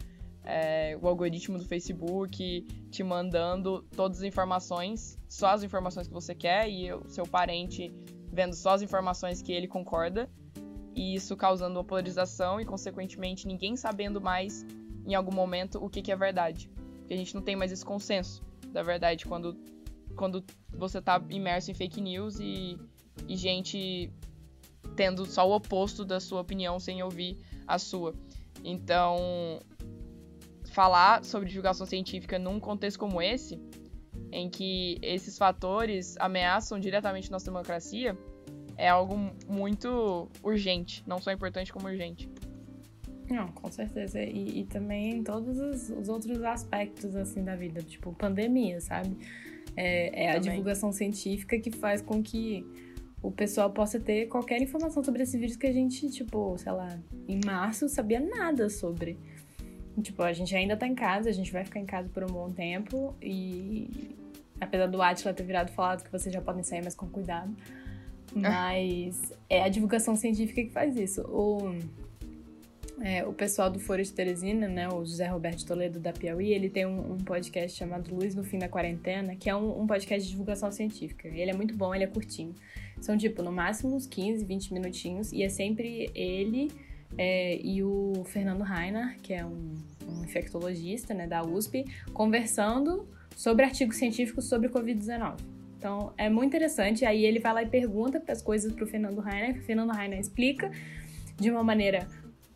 é, 0.43 0.97
o 1.01 1.07
algoritmo 1.07 1.57
do 1.57 1.65
Facebook 1.65 2.65
te 2.89 3.03
mandando 3.03 3.83
todas 3.95 4.19
as 4.19 4.23
informações, 4.23 5.19
só 5.27 5.47
as 5.47 5.63
informações 5.63 6.07
que 6.07 6.13
você 6.13 6.33
quer, 6.33 6.69
e 6.69 6.91
o 6.93 7.07
seu 7.09 7.25
parente 7.25 7.93
vendo 8.31 8.53
só 8.53 8.71
as 8.71 8.81
informações 8.81 9.41
que 9.41 9.51
ele 9.51 9.67
concorda, 9.67 10.29
e 10.95 11.15
isso 11.15 11.35
causando 11.35 11.77
uma 11.77 11.83
polarização 11.83 12.61
e, 12.61 12.65
consequentemente, 12.65 13.45
ninguém 13.45 13.75
sabendo 13.75 14.21
mais 14.21 14.65
em 15.05 15.13
algum 15.13 15.33
momento 15.33 15.83
o 15.83 15.89
que, 15.89 16.01
que 16.01 16.11
é 16.11 16.15
verdade. 16.15 16.69
Porque 16.99 17.13
a 17.13 17.17
gente 17.17 17.35
não 17.35 17.41
tem 17.41 17.55
mais 17.55 17.71
esse 17.71 17.85
consenso 17.85 18.41
da 18.71 18.81
verdade 18.83 19.25
quando, 19.25 19.55
quando 20.15 20.43
você 20.71 21.01
tá 21.01 21.21
imerso 21.29 21.71
em 21.71 21.73
fake 21.73 22.01
news 22.01 22.39
e, 22.39 22.77
e 23.27 23.35
gente 23.35 24.11
tendo 24.97 25.25
só 25.27 25.47
o 25.47 25.55
oposto 25.55 26.03
da 26.03 26.19
sua 26.19 26.41
opinião 26.41 26.79
sem 26.79 27.01
ouvir 27.03 27.37
a 27.67 27.77
sua. 27.77 28.13
Então, 28.63 29.59
falar 30.71 31.23
sobre 31.23 31.47
divulgação 31.47 31.85
científica 31.85 32.37
num 32.39 32.59
contexto 32.59 32.99
como 32.99 33.21
esse, 33.21 33.61
em 34.31 34.49
que 34.49 34.97
esses 35.01 35.37
fatores 35.37 36.17
ameaçam 36.19 36.79
diretamente 36.79 37.31
nossa 37.31 37.45
democracia, 37.45 38.17
é 38.75 38.89
algo 38.89 39.15
muito 39.47 40.27
urgente, 40.43 41.03
não 41.07 41.19
só 41.19 41.31
importante 41.31 41.71
como 41.71 41.87
urgente. 41.87 42.29
Não, 43.29 43.47
com 43.49 43.69
certeza. 43.71 44.21
E, 44.21 44.61
e 44.61 44.65
também 44.65 45.17
em 45.17 45.23
todos 45.23 45.59
os, 45.59 45.89
os, 45.89 46.09
outros 46.09 46.41
aspectos 46.43 47.15
assim 47.15 47.43
da 47.43 47.55
vida, 47.55 47.81
tipo 47.81 48.13
pandemia, 48.13 48.79
sabe? 48.81 49.15
É, 49.75 50.25
é 50.25 50.31
a 50.31 50.39
divulgação 50.39 50.91
científica 50.91 51.59
que 51.59 51.69
faz 51.69 52.01
com 52.01 52.23
que 52.23 52.65
o 53.21 53.31
pessoal 53.31 53.69
possa 53.71 53.99
ter 53.99 54.27
qualquer 54.27 54.61
informação 54.61 55.03
sobre 55.03 55.23
esse 55.23 55.37
vírus 55.37 55.55
que 55.55 55.67
a 55.67 55.71
gente, 55.71 56.09
tipo, 56.09 56.57
sei 56.57 56.71
lá, 56.71 56.99
em 57.27 57.39
março 57.43 57.89
sabia 57.89 58.19
nada 58.19 58.69
sobre. 58.69 59.17
Tipo, 60.01 60.21
a 60.21 60.33
gente 60.33 60.55
ainda 60.55 60.77
tá 60.77 60.87
em 60.87 60.93
casa, 60.93 61.29
a 61.29 61.33
gente 61.33 61.51
vai 61.51 61.65
ficar 61.65 61.79
em 61.79 61.85
casa 61.85 62.07
por 62.09 62.23
um 62.23 62.27
bom 62.27 62.51
tempo 62.51 63.15
e 63.21 64.15
apesar 64.61 64.87
do 64.87 65.01
Atila 65.01 65.33
ter 65.33 65.43
virado 65.43 65.71
falado 65.71 66.03
que 66.03 66.11
vocês 66.11 66.33
já 66.33 66.41
podem 66.41 66.63
sair, 66.63 66.83
mas 66.83 66.93
com 66.93 67.07
cuidado. 67.07 67.55
Mas 68.35 69.33
é 69.49 69.63
a 69.63 69.69
divulgação 69.69 70.15
científica 70.15 70.61
que 70.61 70.69
faz 70.69 70.95
isso. 70.95 71.21
O, 71.21 71.75
é, 73.01 73.25
o 73.25 73.33
pessoal 73.33 73.69
do 73.71 73.79
Foro 73.79 74.03
de 74.03 74.11
Teresina, 74.11 74.67
né, 74.67 74.87
o 74.89 75.03
José 75.05 75.25
Roberto 75.27 75.65
Toledo 75.65 75.99
da 75.99 76.11
Piauí, 76.13 76.53
ele 76.53 76.69
tem 76.69 76.85
um, 76.85 77.13
um 77.13 77.17
podcast 77.17 77.75
chamado 77.75 78.13
Luz 78.13 78.35
no 78.35 78.43
Fim 78.43 78.59
da 78.59 78.67
Quarentena, 78.67 79.35
que 79.35 79.49
é 79.49 79.55
um, 79.55 79.81
um 79.81 79.87
podcast 79.87 80.23
de 80.25 80.31
divulgação 80.31 80.71
científica. 80.71 81.27
Ele 81.27 81.49
é 81.49 81.53
muito 81.53 81.75
bom, 81.75 81.95
ele 81.95 82.03
é 82.03 82.07
curtinho. 82.07 82.53
São, 83.01 83.17
tipo, 83.17 83.41
no 83.41 83.51
máximo 83.51 83.95
uns 83.95 84.05
15, 84.05 84.43
20 84.43 84.73
minutinhos. 84.73 85.31
E 85.31 85.43
é 85.43 85.49
sempre 85.49 86.11
ele 86.13 86.71
é, 87.17 87.59
e 87.63 87.83
o 87.83 88.23
Fernando 88.25 88.61
Rainer, 88.61 89.17
que 89.21 89.33
é 89.33 89.45
um, 89.45 89.75
um 90.07 90.23
infectologista 90.23 91.13
né, 91.13 91.27
da 91.27 91.43
USP, 91.43 91.85
conversando 92.13 93.07
sobre 93.35 93.63
artigos 93.63 93.97
científicos 93.97 94.45
sobre 94.45 94.69
Covid-19. 94.69 95.35
Então, 95.77 96.11
é 96.17 96.29
muito 96.29 96.47
interessante. 96.47 97.05
Aí 97.05 97.23
ele 97.23 97.39
vai 97.39 97.53
lá 97.53 97.63
e 97.63 97.67
pergunta 97.67 98.21
as 98.27 98.41
coisas 98.41 98.73
pro 98.73 98.87
Fernando 98.87 99.19
Rainer. 99.19 99.57
O 99.57 99.63
Fernando 99.63 99.91
Rainer 99.91 100.19
explica 100.19 100.71
de 101.39 101.51
uma 101.51 101.63
maneira 101.63 102.07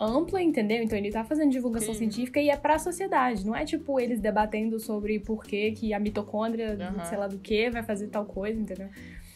ampla, 0.01 0.41
entendeu? 0.41 0.81
Então 0.81 0.97
ele 0.97 1.11
tá 1.11 1.23
fazendo 1.23 1.51
divulgação 1.51 1.93
Sim. 1.93 1.99
científica 1.99 2.41
e 2.41 2.49
é 2.49 2.57
para 2.57 2.75
a 2.75 2.79
sociedade, 2.79 3.45
não 3.45 3.55
é 3.55 3.63
tipo 3.63 3.99
eles 3.99 4.19
debatendo 4.19 4.79
sobre 4.79 5.19
por 5.19 5.43
que, 5.43 5.71
que 5.73 5.93
a 5.93 5.99
mitocôndria, 5.99 6.71
uhum. 6.71 7.05
sei 7.05 7.17
lá 7.19 7.27
do 7.27 7.37
que, 7.37 7.69
vai 7.69 7.83
fazer 7.83 8.07
tal 8.07 8.25
coisa, 8.25 8.59
entendeu? 8.59 8.89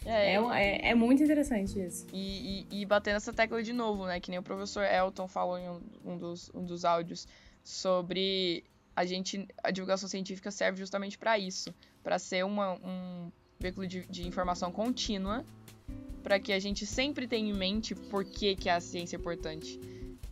É, 0.05 0.35
é, 0.35 0.35
é, 0.35 0.89
é, 0.89 0.95
muito 0.95 1.23
interessante 1.23 1.79
isso. 1.79 2.05
E, 2.13 2.65
e, 2.71 2.81
e 2.81 2.85
bater 2.85 3.13
nessa 3.13 3.33
tecla 3.33 3.61
de 3.63 3.73
novo, 3.73 4.05
né? 4.05 4.19
Que 4.19 4.29
nem 4.29 4.39
o 4.39 4.43
professor 4.43 4.83
Elton 4.83 5.27
falou 5.27 5.57
em 5.57 5.67
um, 5.67 5.81
um, 6.05 6.17
dos, 6.17 6.51
um 6.53 6.63
dos 6.63 6.85
áudios 6.85 7.27
sobre 7.63 8.63
a 8.95 9.03
gente. 9.03 9.47
A 9.63 9.71
divulgação 9.71 10.07
científica 10.07 10.51
serve 10.51 10.77
justamente 10.77 11.17
para 11.17 11.39
isso. 11.39 11.73
para 12.03 12.19
ser 12.19 12.45
uma, 12.45 12.73
um 12.73 13.31
veículo 13.59 13.87
de, 13.87 14.05
de 14.05 14.27
informação 14.27 14.71
contínua. 14.71 15.43
para 16.21 16.39
que 16.39 16.53
a 16.53 16.59
gente 16.59 16.85
sempre 16.85 17.27
tenha 17.27 17.49
em 17.49 17.53
mente 17.53 17.95
por 17.95 18.23
que, 18.23 18.55
que 18.55 18.69
a 18.69 18.79
ciência 18.79 19.15
é 19.15 19.19
importante. 19.19 19.79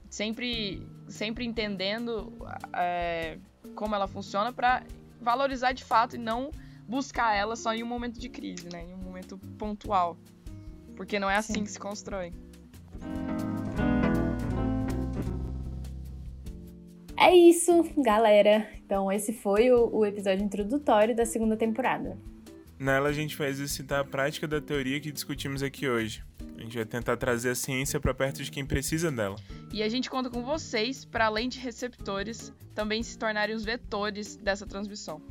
Sempre, 0.08 0.88
sempre 1.08 1.44
entendendo 1.44 2.32
é, 2.74 3.40
como 3.74 3.96
ela 3.96 4.08
funciona 4.08 4.54
para 4.54 4.84
valorizar 5.20 5.72
de 5.72 5.84
fato 5.84 6.16
e 6.16 6.20
não 6.20 6.52
buscar 6.88 7.34
ela 7.36 7.56
só 7.56 7.74
em 7.74 7.82
um 7.82 7.88
momento 7.88 8.20
de 8.20 8.30
crise, 8.30 8.70
né? 8.72 8.84
Em 8.84 8.94
um 8.94 8.98
momento 9.24 9.38
pontual. 9.58 10.18
Porque 10.96 11.20
não 11.20 11.30
é 11.30 11.36
assim 11.36 11.54
Sim. 11.54 11.64
que 11.64 11.72
se 11.72 11.80
constrói. 11.80 12.34
É 17.18 17.36
isso, 17.36 17.84
galera. 17.98 18.70
Então, 18.86 19.12
esse 19.12 19.34
foi 19.34 19.72
o, 19.72 19.90
o 19.96 20.06
episódio 20.06 20.44
introdutório 20.44 21.16
da 21.16 21.26
segunda 21.26 21.56
temporada. 21.56 22.18
Nela 22.78 23.10
a 23.10 23.14
gente 23.14 23.38
vai 23.38 23.48
exercitar 23.48 24.02
a 24.02 24.04
prática 24.04 24.48
da 24.48 24.60
teoria 24.60 25.00
que 25.00 25.12
discutimos 25.12 25.64
aqui 25.64 25.88
hoje. 25.88 26.24
A 26.58 26.62
gente 26.62 26.76
vai 26.76 26.86
tentar 26.86 27.16
trazer 27.18 27.52
a 27.52 27.56
ciência 27.56 28.00
para 28.00 28.14
perto 28.14 28.44
de 28.44 28.52
quem 28.52 28.66
precisa 28.66 29.12
dela. 29.12 29.38
E 29.72 29.82
a 29.82 29.90
gente 29.90 30.10
conta 30.10 30.30
com 30.30 30.44
vocês 30.44 31.06
para 31.06 31.26
além 31.26 31.48
de 31.48 31.60
receptores, 31.60 32.54
também 32.76 33.02
se 33.02 33.18
tornarem 33.18 33.56
os 33.56 33.64
vetores 33.64 34.36
dessa 34.36 34.68
transmissão. 34.68 35.22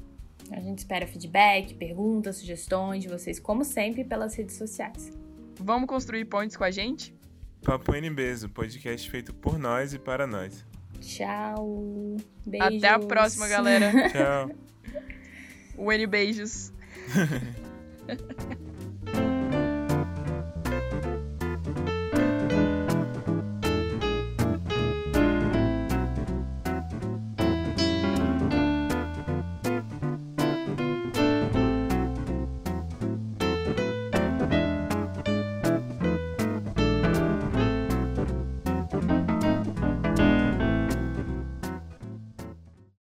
A 0.50 0.60
gente 0.60 0.78
espera 0.78 1.06
feedback, 1.06 1.74
perguntas, 1.74 2.36
sugestões 2.36 3.02
de 3.02 3.08
vocês, 3.08 3.38
como 3.38 3.64
sempre, 3.64 4.04
pelas 4.04 4.34
redes 4.34 4.56
sociais. 4.56 5.12
Vamos 5.58 5.88
construir 5.88 6.24
pontes 6.24 6.56
com 6.56 6.64
a 6.64 6.70
gente? 6.70 7.14
Papo 7.62 7.94
NBs, 7.94 8.42
o 8.42 8.48
podcast 8.48 9.08
feito 9.08 9.32
por 9.32 9.58
nós 9.58 9.94
e 9.94 9.98
para 9.98 10.26
nós. 10.26 10.64
Tchau. 11.00 12.16
Beijos. 12.44 12.78
Até 12.78 12.88
a 12.88 12.98
próxima, 12.98 13.48
galera. 13.48 13.92
Tchau. 14.10 14.50
O 15.76 15.92
N 15.92 16.06
beijos. 16.06 16.72